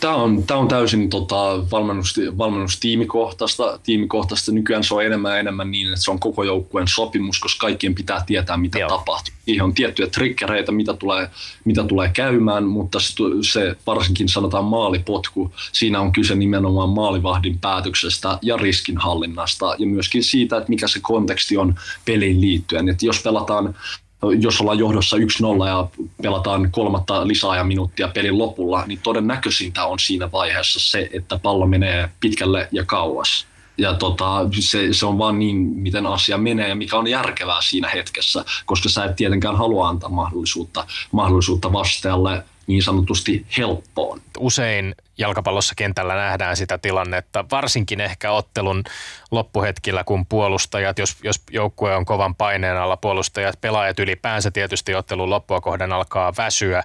[0.00, 3.80] Tämä on, tämä on täysin tota, valmennus, valmennustiimikohtaista.
[3.82, 7.66] Tiimikohtaista nykyään se on enemmän ja enemmän niin, että se on koko joukkueen sopimus, koska
[7.66, 8.88] kaikkien pitää tietää, mitä Joo.
[8.88, 9.34] tapahtuu.
[9.44, 11.30] Siihen on tiettyjä trikkereitä, mitä tulee,
[11.64, 13.14] mitä tulee käymään, mutta se,
[13.52, 15.52] se varsinkin sanotaan maalipotku.
[15.72, 21.56] Siinä on kyse nimenomaan maalivahdin päätöksestä ja riskinhallinnasta ja myöskin siitä, että mikä se konteksti
[21.56, 21.74] on
[22.04, 22.88] peliin liittyen.
[22.88, 23.74] Että jos pelataan
[24.40, 25.20] jos ollaan johdossa 1-0
[25.66, 25.86] ja
[26.22, 32.08] pelataan kolmatta lisää minuuttia pelin lopulla, niin todennäköisintä on siinä vaiheessa se, että pallo menee
[32.20, 33.46] pitkälle ja kauas.
[33.78, 37.88] Ja tota, se, se on vaan niin, miten asia menee ja mikä on järkevää siinä
[37.88, 44.20] hetkessä, koska sä et tietenkään halua antaa mahdollisuutta, mahdollisuutta vastajalle niin sanotusti helppoon.
[44.38, 48.84] Usein jalkapallossa kentällä nähdään sitä tilannetta, varsinkin ehkä ottelun
[49.30, 55.30] loppuhetkillä, kun puolustajat, jos, jos joukkue on kovan paineen alla, puolustajat, pelaajat ylipäänsä tietysti ottelun
[55.30, 56.82] loppua kohden alkaa väsyä.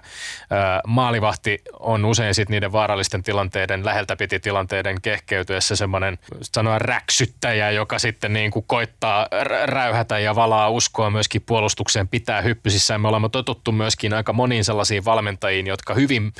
[0.86, 7.98] Maalivahti on usein sitten niiden vaarallisten tilanteiden, läheltä piti tilanteiden kehkeytyessä semmoinen sanoa räksyttäjä, joka
[7.98, 9.28] sitten niin kuin koittaa
[9.64, 12.98] räyhätä ja valaa uskoa myöskin puolustukseen pitää hyppysissä.
[12.98, 16.32] Me olemme totuttu myöskin aika moniin sellaisiin valmentajiin, jotka hyvin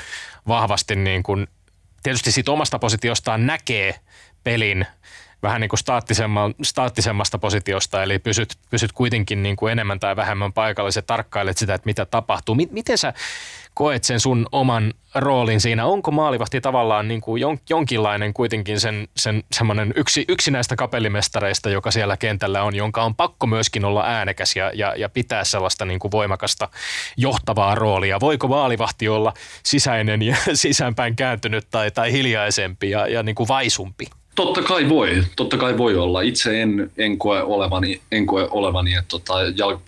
[0.47, 1.47] vahvasti niin kuin
[2.07, 3.99] tietysti siitä omasta positiostaan näkee
[4.43, 4.85] pelin
[5.43, 5.79] vähän niin kuin
[6.61, 11.85] staattisemmasta positiosta, eli pysyt, pysyt kuitenkin niin kuin enemmän tai vähemmän paikallisen tarkkailet sitä, että
[11.85, 12.55] mitä tapahtuu.
[12.71, 13.13] Miten sä
[13.77, 15.85] koet sen sun oman roolin siinä?
[15.85, 21.91] Onko maalivahti tavallaan niin kuin jonkinlainen kuitenkin sen, sen semmoinen yksi, yksi näistä kapellimestareista, joka
[21.91, 25.99] siellä kentällä on, jonka on pakko myöskin olla äänekäs ja, ja, ja pitää sellaista niin
[25.99, 26.69] kuin voimakasta
[27.17, 28.19] johtavaa roolia?
[28.19, 34.05] Voiko maalivahti olla sisäinen ja sisäänpäin kääntynyt tai, tai hiljaisempi ja, ja niin kuin vaisumpi?
[34.37, 36.21] Totta kai voi, totta kai voi olla.
[36.21, 39.33] Itse en, en koe olevani, en koe olevani että tota,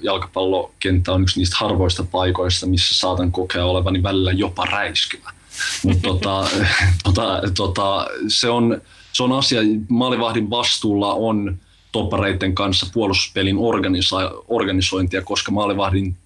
[0.02, 5.32] jalkapallokenttä on yksi niistä harvoista paikoista, missä saatan kokea olevani välillä jopa räiskyvä.
[5.84, 6.50] Mutta tota,
[7.04, 8.82] tota, tota, se, on,
[9.14, 11.58] se on asia, maalivahdin vastuulla on
[11.92, 16.18] toppareiden kanssa puolustuspelin organisa- organisointia, koska maalivahdin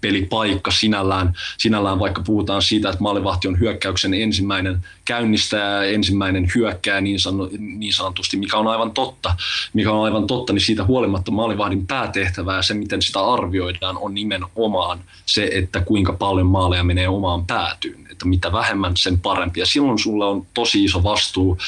[0.00, 7.20] pelipaikka sinällään, sinällään, vaikka puhutaan siitä, että maalivahti on hyökkäyksen ensimmäinen käynnistäjä, ensimmäinen hyökkää niin,
[7.20, 9.36] sano, niin sanotusti, mikä on aivan totta,
[9.72, 14.98] mikä on aivan totta, niin siitä huolimatta maalivahdin päätehtävää, se miten sitä arvioidaan, on nimenomaan
[15.26, 19.60] se, että kuinka paljon maaleja menee omaan päätyyn että mitä vähemmän sen parempi.
[19.60, 21.58] Ja silloin sulle on tosi iso vastuu,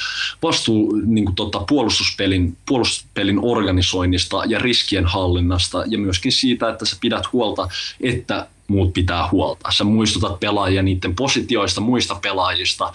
[0.42, 6.96] vastuu niin kuin tota, puolustuspelin, puolustuspelin organisoinnista ja riskien hallinnasta ja myöskin siitä, että sä
[7.00, 7.68] pidät huolta,
[8.00, 9.72] että muut pitää huolta.
[9.72, 12.92] Sä muistutat pelaajia niiden positioista, muista pelaajista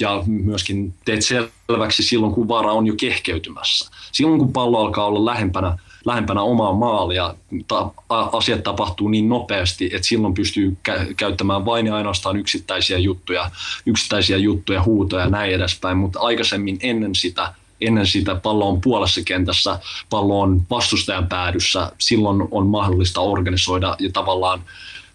[0.00, 3.90] ja myöskin teet selväksi silloin, kun vaara on jo kehkeytymässä.
[4.12, 7.34] Silloin, kun pallo alkaa olla lähempänä lähempänä omaa maalia.
[7.68, 13.50] Ta- asiat tapahtuu niin nopeasti, että silloin pystyy kä- käyttämään vain ja ainoastaan yksittäisiä juttuja,
[13.86, 19.20] yksittäisiä juttuja, huutoja ja näin edespäin, mutta aikaisemmin ennen sitä ennen sitä pallo on puolessa
[19.26, 19.78] kentässä,
[20.10, 24.62] pallo on vastustajan päädyssä, silloin on mahdollista organisoida ja tavallaan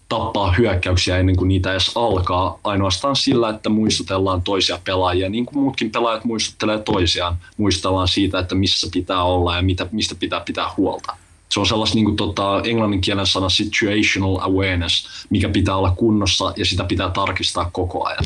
[0.08, 5.58] tappaa hyökkäyksiä ennen kuin niitä edes alkaa, ainoastaan sillä, että muistutellaan toisia pelaajia, niin kuin
[5.58, 10.70] muutkin pelaajat muistuttelee toisiaan, muistellaan siitä, että missä pitää olla ja mitä, mistä pitää pitää
[10.76, 11.16] huolta.
[11.48, 16.64] Se on sellaista niin tota, englannin kielen sana situational awareness, mikä pitää olla kunnossa ja
[16.64, 18.24] sitä pitää tarkistaa koko ajan.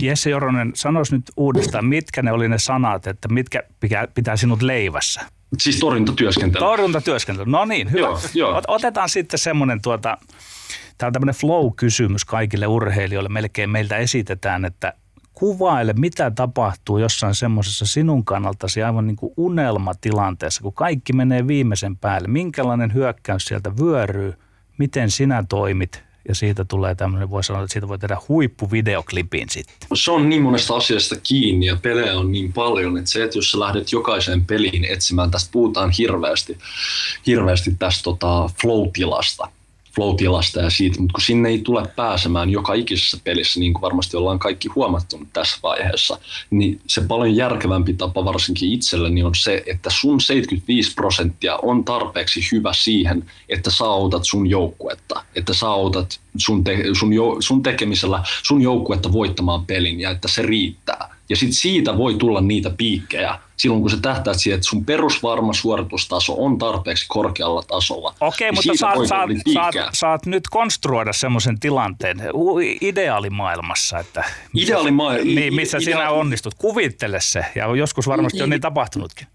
[0.00, 4.62] Jesse Joronen, sanois nyt uudestaan, mitkä ne oli ne sanat, että mitkä pitää, pitää sinut
[4.62, 5.20] leivässä?
[5.58, 6.64] Siis torjuntatyöskentely.
[6.64, 8.00] Torjuntatyöskentely, no niin, hyvä.
[8.06, 8.62] Joo, joo.
[8.68, 10.18] Otetaan sitten semmoinen tuota,
[10.98, 13.28] Tämä on tämmöinen flow-kysymys kaikille urheilijoille.
[13.28, 14.92] Melkein meiltä esitetään, että
[15.32, 21.96] kuvaile, mitä tapahtuu jossain semmoisessa sinun kannaltasi aivan niin kuin unelmatilanteessa, kun kaikki menee viimeisen
[21.96, 22.28] päälle.
[22.28, 24.34] Minkälainen hyökkäys sieltä vyöryy,
[24.78, 29.88] miten sinä toimit ja siitä tulee tämmöinen, voi sanoa, että siitä voi tehdä huippuvideoklipin sitten.
[29.94, 33.50] Se on niin monesta asiasta kiinni ja pelejä on niin paljon, että se, että jos
[33.50, 36.58] sä lähdet jokaiseen peliin etsimään, tästä puhutaan hirveästi,
[37.26, 39.48] hirveästi tästä tota flow-tilasta–
[39.94, 44.16] flow-tilasta ja siitä, mutta kun sinne ei tule pääsemään joka ikisessä pelissä, niin kuin varmasti
[44.16, 46.18] ollaan kaikki huomattu tässä vaiheessa,
[46.50, 52.40] niin se paljon järkevämpi tapa varsinkin itselleni on se, että sun 75 prosenttia on tarpeeksi
[52.52, 57.62] hyvä siihen, että sä autat sun joukkuetta, että sä autat sun, te, sun, jo, sun
[57.62, 61.13] tekemisellä sun joukkuetta voittamaan pelin ja että se riittää.
[61.28, 65.52] Ja sitten siitä voi tulla niitä piikkejä, silloin kun sä tähtäät siihen, että sun perusvarma
[65.52, 68.14] suoritustaso on tarpeeksi korkealla tasolla.
[68.20, 72.22] Okei, niin mutta saat, saat, saat, saat nyt konstruoida semmoisen tilanteen
[72.80, 74.24] ideaalimaailmassa, että
[74.58, 76.54] Ideaalima- niin, missä idea- sinä onnistut.
[76.54, 79.26] Kuvittele se, ja joskus varmasti on niin tapahtunutkin.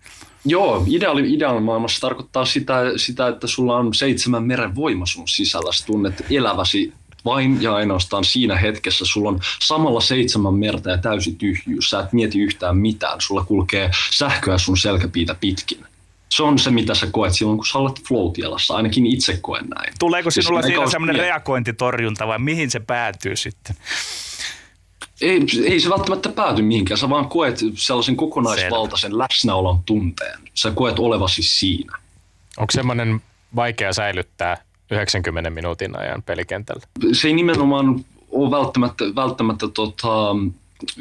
[0.46, 5.72] Joo, ideaali, ideaalimaailmassa tarkoittaa sitä, sitä, että sulla on seitsemän meren voima sun sisällä.
[5.74, 6.94] Sä tunnet eläväsi
[7.26, 11.90] vain ja ainoastaan siinä hetkessä sulla on samalla seitsemän merta ja täysi tyhjyys.
[11.90, 13.22] Sä et mieti yhtään mitään.
[13.22, 15.86] Sulla kulkee sähköä sun selkäpiitä pitkin.
[16.30, 18.32] Se on se, mitä sä koet silloin, kun sä olet flow
[18.70, 19.94] Ainakin itse koen näin.
[20.00, 23.76] Tuleeko sinulla siis siinä semmoinen reagointitorjunta vai mihin se päätyy sitten?
[25.22, 26.98] Ei, ei se välttämättä pääty mihinkään.
[26.98, 29.24] Sä vaan koet sellaisen kokonaisvaltaisen Selvä.
[29.24, 30.40] läsnäolon tunteen.
[30.54, 31.98] Sä koet olevasi siinä.
[32.58, 33.22] Onko semmoinen
[33.56, 34.58] vaikea säilyttää
[34.92, 36.82] 90 minuutin ajan pelikentällä?
[37.14, 40.36] Se ei nimenomaan ole välttämättä, välttämättä tota,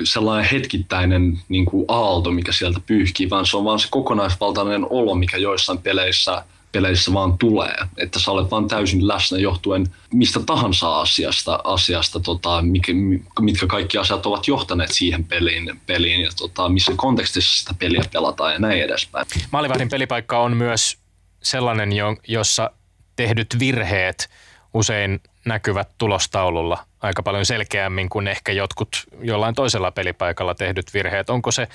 [0.04, 5.14] sellainen hetkittäinen niin kuin aalto, mikä sieltä pyyhkii, vaan se on vaan se kokonaisvaltainen olo,
[5.14, 7.76] mikä joissain peleissä, peleissä vaan tulee.
[7.96, 12.92] Että sä olet vaan täysin läsnä johtuen mistä tahansa asiasta, asiasta tota, mikä,
[13.40, 18.52] mitkä kaikki asiat ovat johtaneet siihen peliin, peliin ja tota, missä kontekstissa sitä peliä pelataan
[18.52, 19.26] ja näin edespäin.
[19.50, 20.98] Maalivahdin pelipaikka on myös
[21.42, 21.90] sellainen,
[22.28, 22.70] jossa
[23.18, 24.30] tehdyt virheet
[24.74, 31.30] usein näkyvät tulostaululla aika paljon selkeämmin kuin ehkä jotkut jollain toisella pelipaikalla tehdyt virheet.
[31.30, 31.68] Onko se,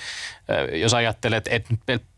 [0.72, 1.74] jos ajattelet, että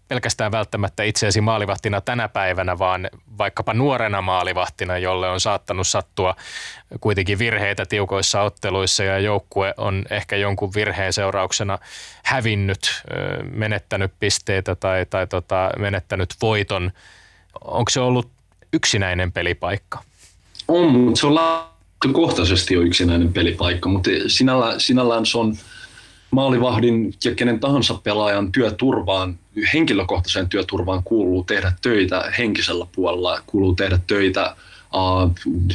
[0.09, 6.37] pelkästään välttämättä itseäsi maalivahtina tänä päivänä, vaan vaikkapa nuorena maalivahtina, jolle on saattanut sattua
[7.01, 11.79] kuitenkin virheitä tiukoissa otteluissa ja joukkue on ehkä jonkun virheen seurauksena
[12.25, 13.03] hävinnyt,
[13.51, 16.93] menettänyt pisteitä tai, tai tota, menettänyt voiton.
[17.65, 18.36] Onko se ollut
[18.73, 20.03] yksinäinen pelipaikka?
[20.69, 25.57] On, mutta se on lähtökohtaisesti jo yksinäinen pelipaikka, mutta sinällään, sinällään se on
[26.31, 29.39] maalivahdin ja kenen tahansa pelaajan työturvaan,
[29.75, 34.57] henkilökohtaiseen työturvaan kuuluu tehdä töitä henkisellä puolella, kuuluu tehdä töitä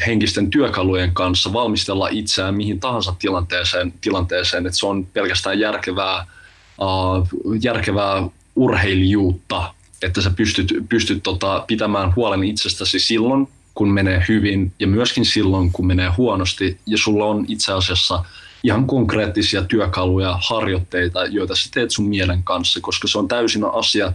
[0.07, 6.25] henkisten työkalujen kanssa, valmistella itseään mihin tahansa tilanteeseen, tilanteeseen että se on pelkästään järkevää
[7.61, 14.87] järkevää urheilijuutta, että sä pystyt, pystyt tota, pitämään huolen itsestäsi silloin, kun menee hyvin ja
[14.87, 16.77] myöskin silloin, kun menee huonosti.
[16.85, 18.23] Ja sulla on itse asiassa
[18.63, 24.13] ihan konkreettisia työkaluja, harjoitteita, joita sä teet sun mielen kanssa, koska se on täysin asia,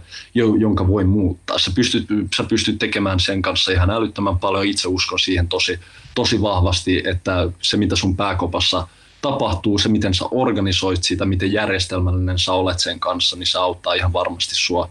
[0.59, 1.59] jonka voi muuttaa.
[1.59, 2.05] Sä pystyt,
[2.37, 4.65] sä pystyt tekemään sen kanssa ihan älyttömän paljon.
[4.65, 5.79] Itse uskon siihen tosi,
[6.15, 8.87] tosi vahvasti, että se mitä sun pääkopassa
[9.21, 13.93] tapahtuu, se miten sä organisoit sitä, miten järjestelmällinen sä olet sen kanssa, niin se auttaa
[13.93, 14.89] ihan varmasti sua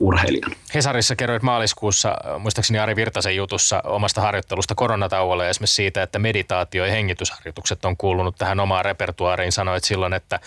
[0.00, 0.52] urheilijan.
[0.74, 6.86] Hesarissa kerroit maaliskuussa, muistaakseni Ari Virtasen jutussa omasta harjoittelusta koronatauolla ja esimerkiksi siitä, että meditaatio
[6.86, 9.52] ja hengitysharjoitukset on kuulunut tähän omaan repertuaariin.
[9.52, 10.40] Sanoit silloin, että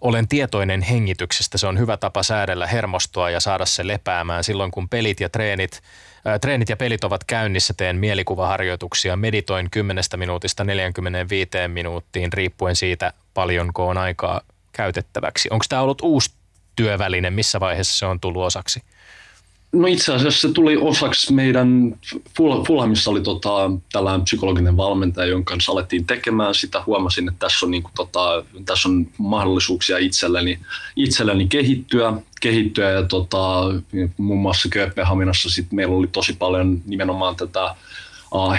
[0.00, 1.58] olen tietoinen hengityksestä.
[1.58, 5.82] Se on hyvä tapa säädellä hermostoa ja saada se lepäämään silloin, kun pelit ja treenit
[6.40, 13.88] Treenit ja pelit ovat käynnissä, teen mielikuvaharjoituksia, meditoin 10 minuutista 45 minuuttiin riippuen siitä, paljonko
[13.88, 14.40] on aikaa
[14.72, 15.48] käytettäväksi.
[15.52, 16.30] Onko tämä ollut uusi
[16.76, 18.82] työväline, missä vaiheessa se on tullut osaksi?
[19.72, 21.98] No itse asiassa se tuli osaksi meidän,
[22.66, 26.82] Fulhamissa oli tota, tällainen psykologinen valmentaja, jonka kanssa alettiin tekemään sitä.
[26.86, 30.58] Huomasin, että tässä on, niin kuin, tota, tässä on mahdollisuuksia itselleni,
[30.96, 33.60] itselleni kehittyä, kehittyä ja tota,
[34.16, 37.74] muun muassa Kööpenhaminassa sit meillä oli tosi paljon nimenomaan tätä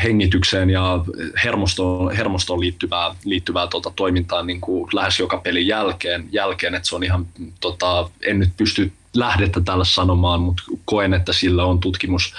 [0.03, 1.05] hengitykseen ja
[1.43, 6.95] hermostoon, hermostoon liittyvää, liittyvää tota, toimintaa niin kuin lähes joka pelin jälkeen, jälkeen että se
[6.95, 7.27] on ihan,
[7.59, 12.33] tota, en nyt pysty lähdettä tällä sanomaan, mutta koen, että sillä on tutkimus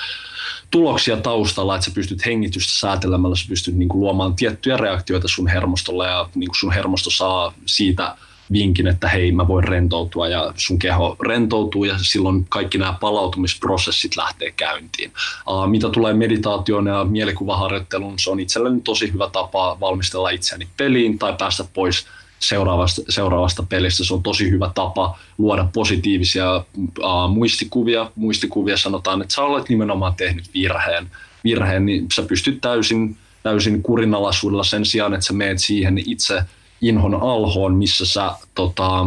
[0.70, 5.48] tuloksia taustalla, että sä pystyt hengitystä säätelemällä, sä pystyt niin kuin luomaan tiettyjä reaktioita sun
[5.48, 8.16] hermostolle ja niin kuin sun hermosto saa siitä
[8.52, 14.16] vinkin, että hei mä voin rentoutua ja sun keho rentoutuu ja silloin kaikki nämä palautumisprosessit
[14.16, 15.12] lähtee käyntiin.
[15.46, 21.18] Uh, mitä tulee meditaatioon ja mielikuvaharjoitteluun, se on itselleni tosi hyvä tapa valmistella itseäni peliin
[21.18, 22.06] tai päästä pois
[22.38, 24.04] seuraavasta, seuraavasta pelistä.
[24.04, 28.10] Se on tosi hyvä tapa luoda positiivisia uh, muistikuvia.
[28.14, 31.10] Muistikuvia sanotaan, että sä olet nimenomaan tehnyt virheen,
[31.44, 36.42] virheen niin sä pystyt täysin, täysin kurinalaisuudella sen sijaan, että sä meet siihen itse
[36.80, 39.06] inhon alhoon, missä sä tota,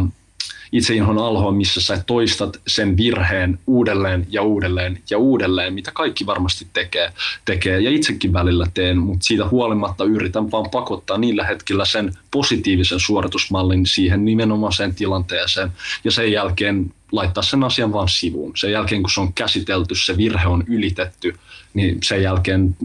[0.72, 6.26] itse inhon alhoon, missä sä toistat sen virheen uudelleen ja uudelleen ja uudelleen, mitä kaikki
[6.26, 7.12] varmasti tekee,
[7.44, 13.00] tekee ja itsekin välillä teen, mutta siitä huolimatta yritän vaan pakottaa niillä hetkillä sen positiivisen
[13.00, 15.72] suoritusmallin siihen nimenomaiseen tilanteeseen
[16.04, 18.52] ja sen jälkeen laittaa sen asian vaan sivuun.
[18.56, 21.34] Sen jälkeen kun se on käsitelty, se virhe on ylitetty,
[21.74, 22.76] niin sen jälkeen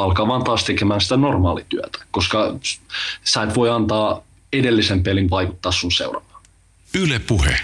[0.00, 2.54] alkaa vaan taas tekemään sitä normaalityötä, koska
[3.24, 6.42] sä et voi antaa edellisen pelin vaikuttaa sun seuraavaan.
[6.94, 7.56] Yle Puhe.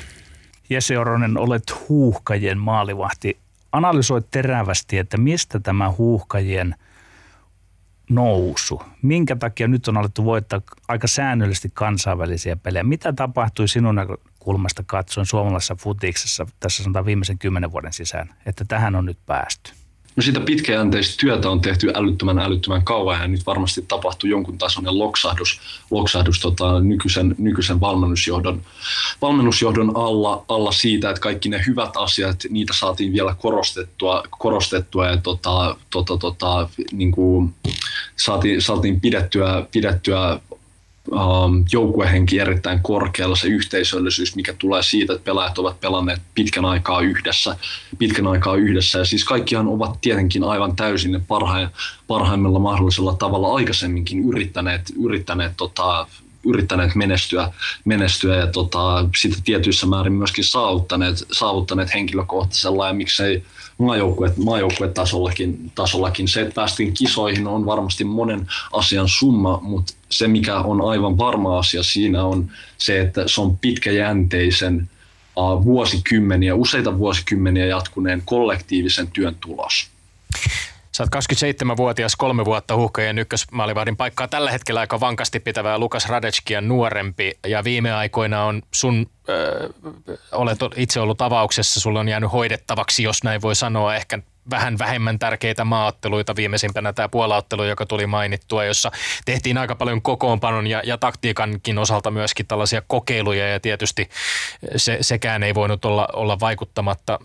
[0.71, 3.39] Jesse Oronen, olet huuhkajien maalivahti.
[3.73, 6.75] Analysoit terävästi, että mistä tämä huuhkajien
[8.11, 12.83] nousu, minkä takia nyt on alettu voittaa aika säännöllisesti kansainvälisiä pelejä.
[12.83, 18.95] Mitä tapahtui sinun näkökulmasta katsoen suomalaisessa futiksessa tässä sanotaan viimeisen kymmenen vuoden sisään, että tähän
[18.95, 19.73] on nyt päästy?
[20.17, 24.99] No sitä pitkäjänteistä työtä on tehty älyttömän älyttömän kauan ja nyt varmasti tapahtuu jonkun tasoinen
[24.99, 25.61] loksahdus,
[25.91, 28.62] loksahdus tota, nykyisen, nykyisen valmennusjohdon,
[29.23, 35.17] valmennusjohdon alla, alla siitä, että kaikki ne hyvät asiat, niitä saatiin vielä korostettua, korostettua ja
[35.17, 37.55] tota, tota, tota, niin kuin
[38.17, 40.41] saatiin, saatiin pidettyä, pidettyä
[41.13, 47.01] um, joukkuehenki erittäin korkealla, se yhteisöllisyys, mikä tulee siitä, että pelaajat ovat pelanneet pitkän aikaa
[47.01, 47.57] yhdessä,
[47.99, 48.99] pitkän aikaa yhdessä.
[48.99, 51.69] Ja siis kaikkihan ovat tietenkin aivan täysin parhain,
[52.07, 56.07] parhaimmilla mahdollisella tavalla aikaisemminkin yrittäneet, yrittäneet tota,
[56.47, 57.53] yrittäneet menestyä,
[57.85, 63.45] menestyä ja tota, sitä tietyissä määrin myöskin saavuttaneet, saavuttaneet henkilökohtaisella ja miksei
[63.79, 66.29] maajoukkue, maajoukkuetasollakin tasollakin.
[66.29, 71.59] Se, että päästiin kisoihin on varmasti monen asian summa, mutta se mikä on aivan varma
[71.59, 74.91] asia siinä on se, että se on pitkäjänteisen
[75.65, 79.91] vuosikymmeniä, useita vuosikymmeniä jatkuneen kollektiivisen työn tulos.
[80.97, 81.25] Sä oot
[81.73, 84.29] 27-vuotias, kolme vuotta huuhkajien ykkösmaalivahdin paikkaa.
[84.29, 87.33] Tällä hetkellä aika vankasti pitävää Lukas Radeckia nuorempi.
[87.47, 89.71] Ja viime aikoina on sun, äh,
[90.33, 94.19] olet itse ollut avauksessa, sulla on jäänyt hoidettavaksi, jos näin voi sanoa, ehkä
[94.51, 98.91] vähän vähemmän tärkeitä maaotteluita, viimeisimpänä tämä puolaottelu, joka tuli mainittua, jossa
[99.25, 103.49] tehtiin aika paljon kokoonpanon ja, ja taktiikankin osalta myöskin tällaisia kokeiluja.
[103.49, 104.09] Ja tietysti
[104.77, 107.19] se, sekään ei voinut olla, olla vaikuttamatta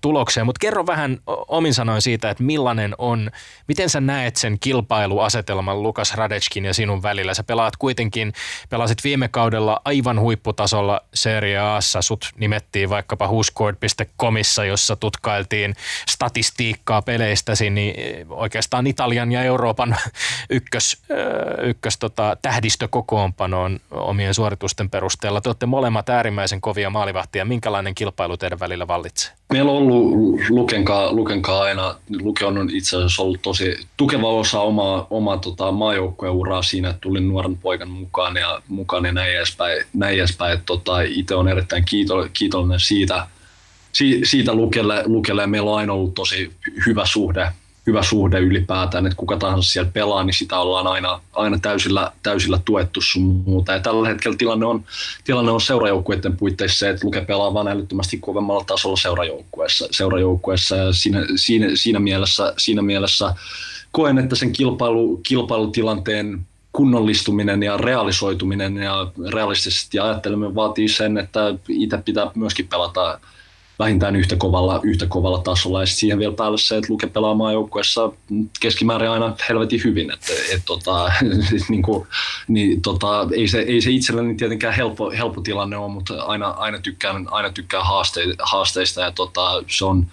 [0.00, 1.18] tulokseen, mutta kerro vähän
[1.48, 3.30] omin sanoin siitä, että millainen on,
[3.68, 7.34] miten sä näet sen kilpailuasetelman Lukas Radetskin ja sinun välillä.
[7.34, 8.32] Sä pelaat kuitenkin,
[8.70, 15.74] pelasit viime kaudella aivan huipputasolla Serie Aassa, sut nimettiin vaikkapa whoscored.comissa, jossa tutkailtiin
[16.08, 19.96] statistiikkaa peleistäsi, niin oikeastaan Italian ja Euroopan
[20.50, 21.02] ykkös,
[21.62, 25.40] ykkös tota, tähdistökokoonpanoon omien suoritusten perusteella.
[25.40, 27.44] Te olette molemmat äärimmäisen kovia maalivahtia.
[27.44, 29.32] Minkälainen kilpailu teidän välillä vallitsee?
[29.64, 35.06] Meillä on ollut Lukenkaa, Lukenkaa aina, Luke on itse asiassa ollut tosi tukeva osa omaa,
[35.10, 39.84] omaa tota, maajoukkueen uraa siinä, että tulin nuoren poikan mukaan ja, mukaan ja näin edespäin.
[39.94, 40.58] Näin edespäin.
[40.66, 41.84] Tota, itse on erittäin
[42.32, 43.26] kiitollinen siitä,
[44.24, 46.52] siitä Lukelle, Lukelle meillä on aina ollut tosi
[46.86, 47.48] hyvä suhde,
[47.86, 52.60] hyvä suhde ylipäätään, että kuka tahansa siellä pelaa, niin sitä ollaan aina, aina täysillä, täysillä
[52.64, 53.72] tuettu sun muuta.
[53.72, 54.84] Ja tällä hetkellä tilanne on,
[55.24, 60.92] tilanne on seurajoukkueiden puitteissa se, että Luke pelaa vain älyttömästi kovemmalla tasolla seurajoukkueessa, seurajoukkueessa ja
[60.92, 63.34] siinä, siinä, siinä, mielessä, siinä mielessä
[63.92, 71.98] koen, että sen kilpailu, kilpailutilanteen kunnollistuminen ja realisoituminen ja realistisesti ajatteleminen vaatii sen, että itse
[72.04, 73.20] pitää myöskin pelata
[73.78, 75.80] vähintään yhtä kovalla, yhtä kovalla tasolla.
[75.80, 78.12] Ja siihen vielä päälle se, että Luke pelaa maajoukkueessa
[78.60, 80.10] keskimäärin aina helvetin hyvin.
[80.10, 81.12] Että, et, tota,
[81.68, 82.06] niin kuin,
[82.48, 86.78] niin, tota, ei, se, ei se itselleni tietenkään helppo, helppo tilanne ole, mutta aina, aina
[86.78, 90.06] tykkään, aina tykkään haasteista, haasteista ja tota, se on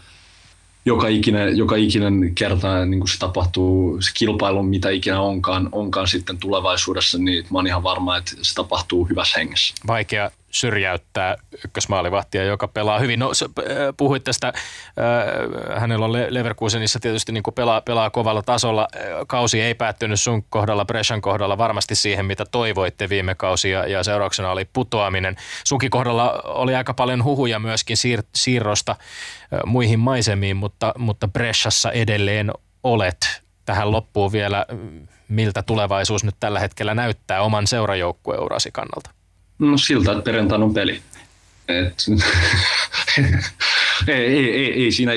[0.85, 6.07] joka ikinen, joka ikinen kerta niin kuin se tapahtuu, se kilpailu, mitä ikinä onkaan, onkaan
[6.07, 9.75] sitten tulevaisuudessa, niin mä oon ihan varma, että se tapahtuu hyvässä hengessä.
[9.87, 11.35] Vaikea syrjäyttää
[11.65, 13.19] ykkösmaalivahtia, joka pelaa hyvin.
[13.19, 13.65] No, äh,
[13.97, 18.87] puhuit tästä, äh, hänellä on Leverkusenissa tietysti niin pelaa, pelaa kovalla tasolla.
[18.95, 23.87] Äh, kausi ei päättynyt sun kohdalla, Brescian kohdalla varmasti siihen, mitä toivoitte viime kausi ja,
[23.87, 25.35] ja seurauksena oli putoaminen.
[25.63, 28.95] Sunkin kohdalla oli aika paljon huhuja myöskin siir- siirrosta
[29.65, 32.51] muihin maisemiin, mutta, mutta Bresciassa edelleen
[32.83, 33.41] olet.
[33.65, 34.65] Tähän loppuun vielä,
[35.27, 39.20] miltä tulevaisuus nyt tällä hetkellä näyttää oman seurajoukkueurasi kannalta?
[39.61, 41.01] No siltä, että perjantaina on peli.
[41.67, 42.05] Et,
[44.07, 45.11] ei, ei, ei, ei, siinä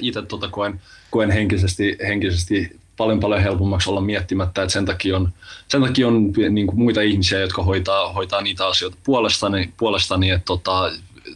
[0.00, 5.32] itse tota koen, koen henkisesti, henkisesti paljon paljon helpommaksi olla miettimättä, että sen takia on,
[5.68, 10.44] sen takia on niin kuin muita ihmisiä, jotka hoitaa, hoitaa niitä asioita puolestani, puolestani että
[10.44, 10.92] tota,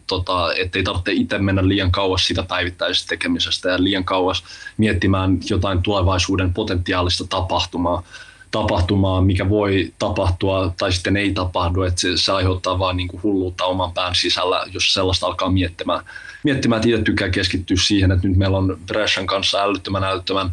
[0.07, 4.45] tota, ettei tarvitse itse mennä liian kauas sitä päivittäisestä tekemisestä ja liian kauas
[4.76, 8.03] miettimään jotain tulevaisuuden potentiaalista tapahtumaa
[8.51, 13.22] tapahtumaa, mikä voi tapahtua tai sitten ei tapahdu, että se, se aiheuttaa vaan niin kuin
[13.22, 16.05] hulluutta oman pään sisällä, jos sellaista alkaa miettimään.
[16.44, 20.51] Miettimään, että itse tykkää keskittyä siihen, että nyt meillä on Brescian kanssa älyttömän älyttömän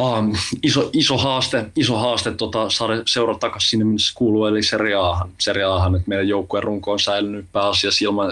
[0.00, 0.32] Um,
[0.62, 5.30] iso, iso haaste, iso haaste tota, saada seura takaisin sinne, missä kuuluu, eli Serie Ahan.
[5.38, 8.30] Serie Ahan että meidän joukkueen runko on säilynyt pääasiassa ilman,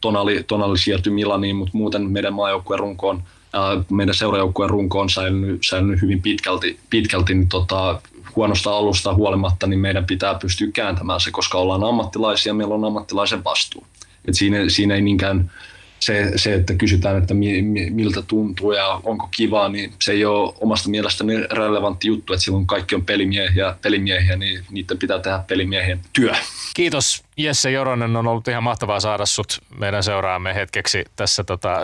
[0.00, 3.22] Tonali, tonali siirtyi Milaniin, mutta muuten meidän maajoukkueen runko on
[3.90, 8.00] meidän seurajoukkueen runko on säilynyt, säilynyt hyvin pitkälti, pitkälti niin tota,
[8.36, 13.44] huonosta alusta huolimatta, niin meidän pitää pystyä kääntämään se, koska ollaan ammattilaisia, meillä on ammattilaisen
[13.44, 13.86] vastuu.
[14.28, 15.50] Et siinä, siinä ei niinkään
[15.98, 20.24] se, se, että kysytään, että mi, mi, miltä tuntuu ja onko kivaa, niin se ei
[20.24, 25.38] ole omasta mielestäni relevantti juttu, että silloin kaikki on pelimiehiä, pelimiehiä niin niiden pitää tehdä
[25.48, 26.32] pelimiehien työ.
[26.74, 31.76] Kiitos Jesse Joronen, on ollut ihan mahtavaa saada sut meidän seuraamme hetkeksi tässä tota,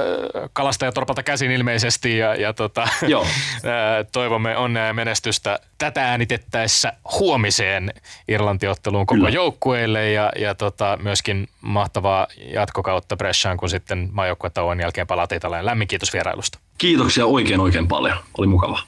[0.52, 3.26] kalastajatorpalta käsin ilmeisesti ja, ja tota, Joo.
[4.12, 7.92] toivomme onnea ja menestystä tätä äänitettäessä huomiseen
[8.28, 9.28] Irlantiotteluun koko Kyllä.
[9.28, 15.66] joukkueelle ja, ja tota, myöskin mahtavaa jatkokautta Bresciaan, kun sitten maajoukkuetauon jälkeen palaat Italiaan.
[15.66, 16.58] Lämmin kiitos vierailusta.
[16.78, 18.16] Kiitoksia oikein oikein paljon.
[18.38, 18.78] Oli mukava.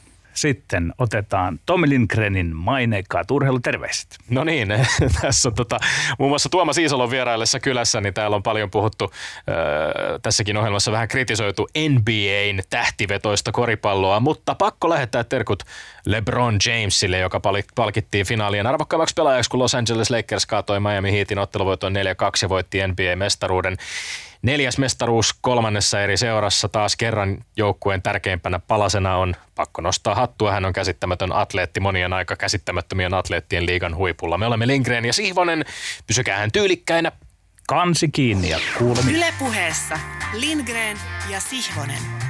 [0.41, 4.18] Sitten otetaan Tommi Lindgrenin maineikkaat urheiluterveiset.
[4.30, 4.68] No niin,
[5.22, 5.78] tässä on tota,
[6.18, 9.14] muun muassa Tuomas Iisalon vieraillessa kylässä, niin täällä on paljon puhuttu äh,
[10.22, 15.62] tässäkin ohjelmassa vähän kritisoitu NBAn tähtivetoista koripalloa, mutta pakko lähettää terkut
[16.07, 17.41] LeBron Jamesille, joka
[17.74, 21.97] palkittiin finaalien arvokkaammaksi pelaajaksi, kun Los Angeles Lakers kaatoi Miami Heatin otteluvoiton 4-2
[22.43, 23.76] ja voitti NBA-mestaruuden.
[24.43, 30.53] Neljäs mestaruus kolmannessa eri seurassa taas kerran joukkueen tärkeimpänä palasena on pakko nostaa hattua.
[30.53, 34.38] Hän on käsittämätön atleetti, monien aika käsittämättömien atleettien liigan huipulla.
[34.38, 35.64] Me olemme Lindgren ja Sihvonen.
[36.07, 37.12] Pysykää hän tyylikkäinä.
[37.68, 39.12] Kansi kiinni ja kuulemme.
[39.12, 39.99] Yle puheessa
[40.32, 40.97] Lindgren
[41.28, 42.30] ja Sihvonen.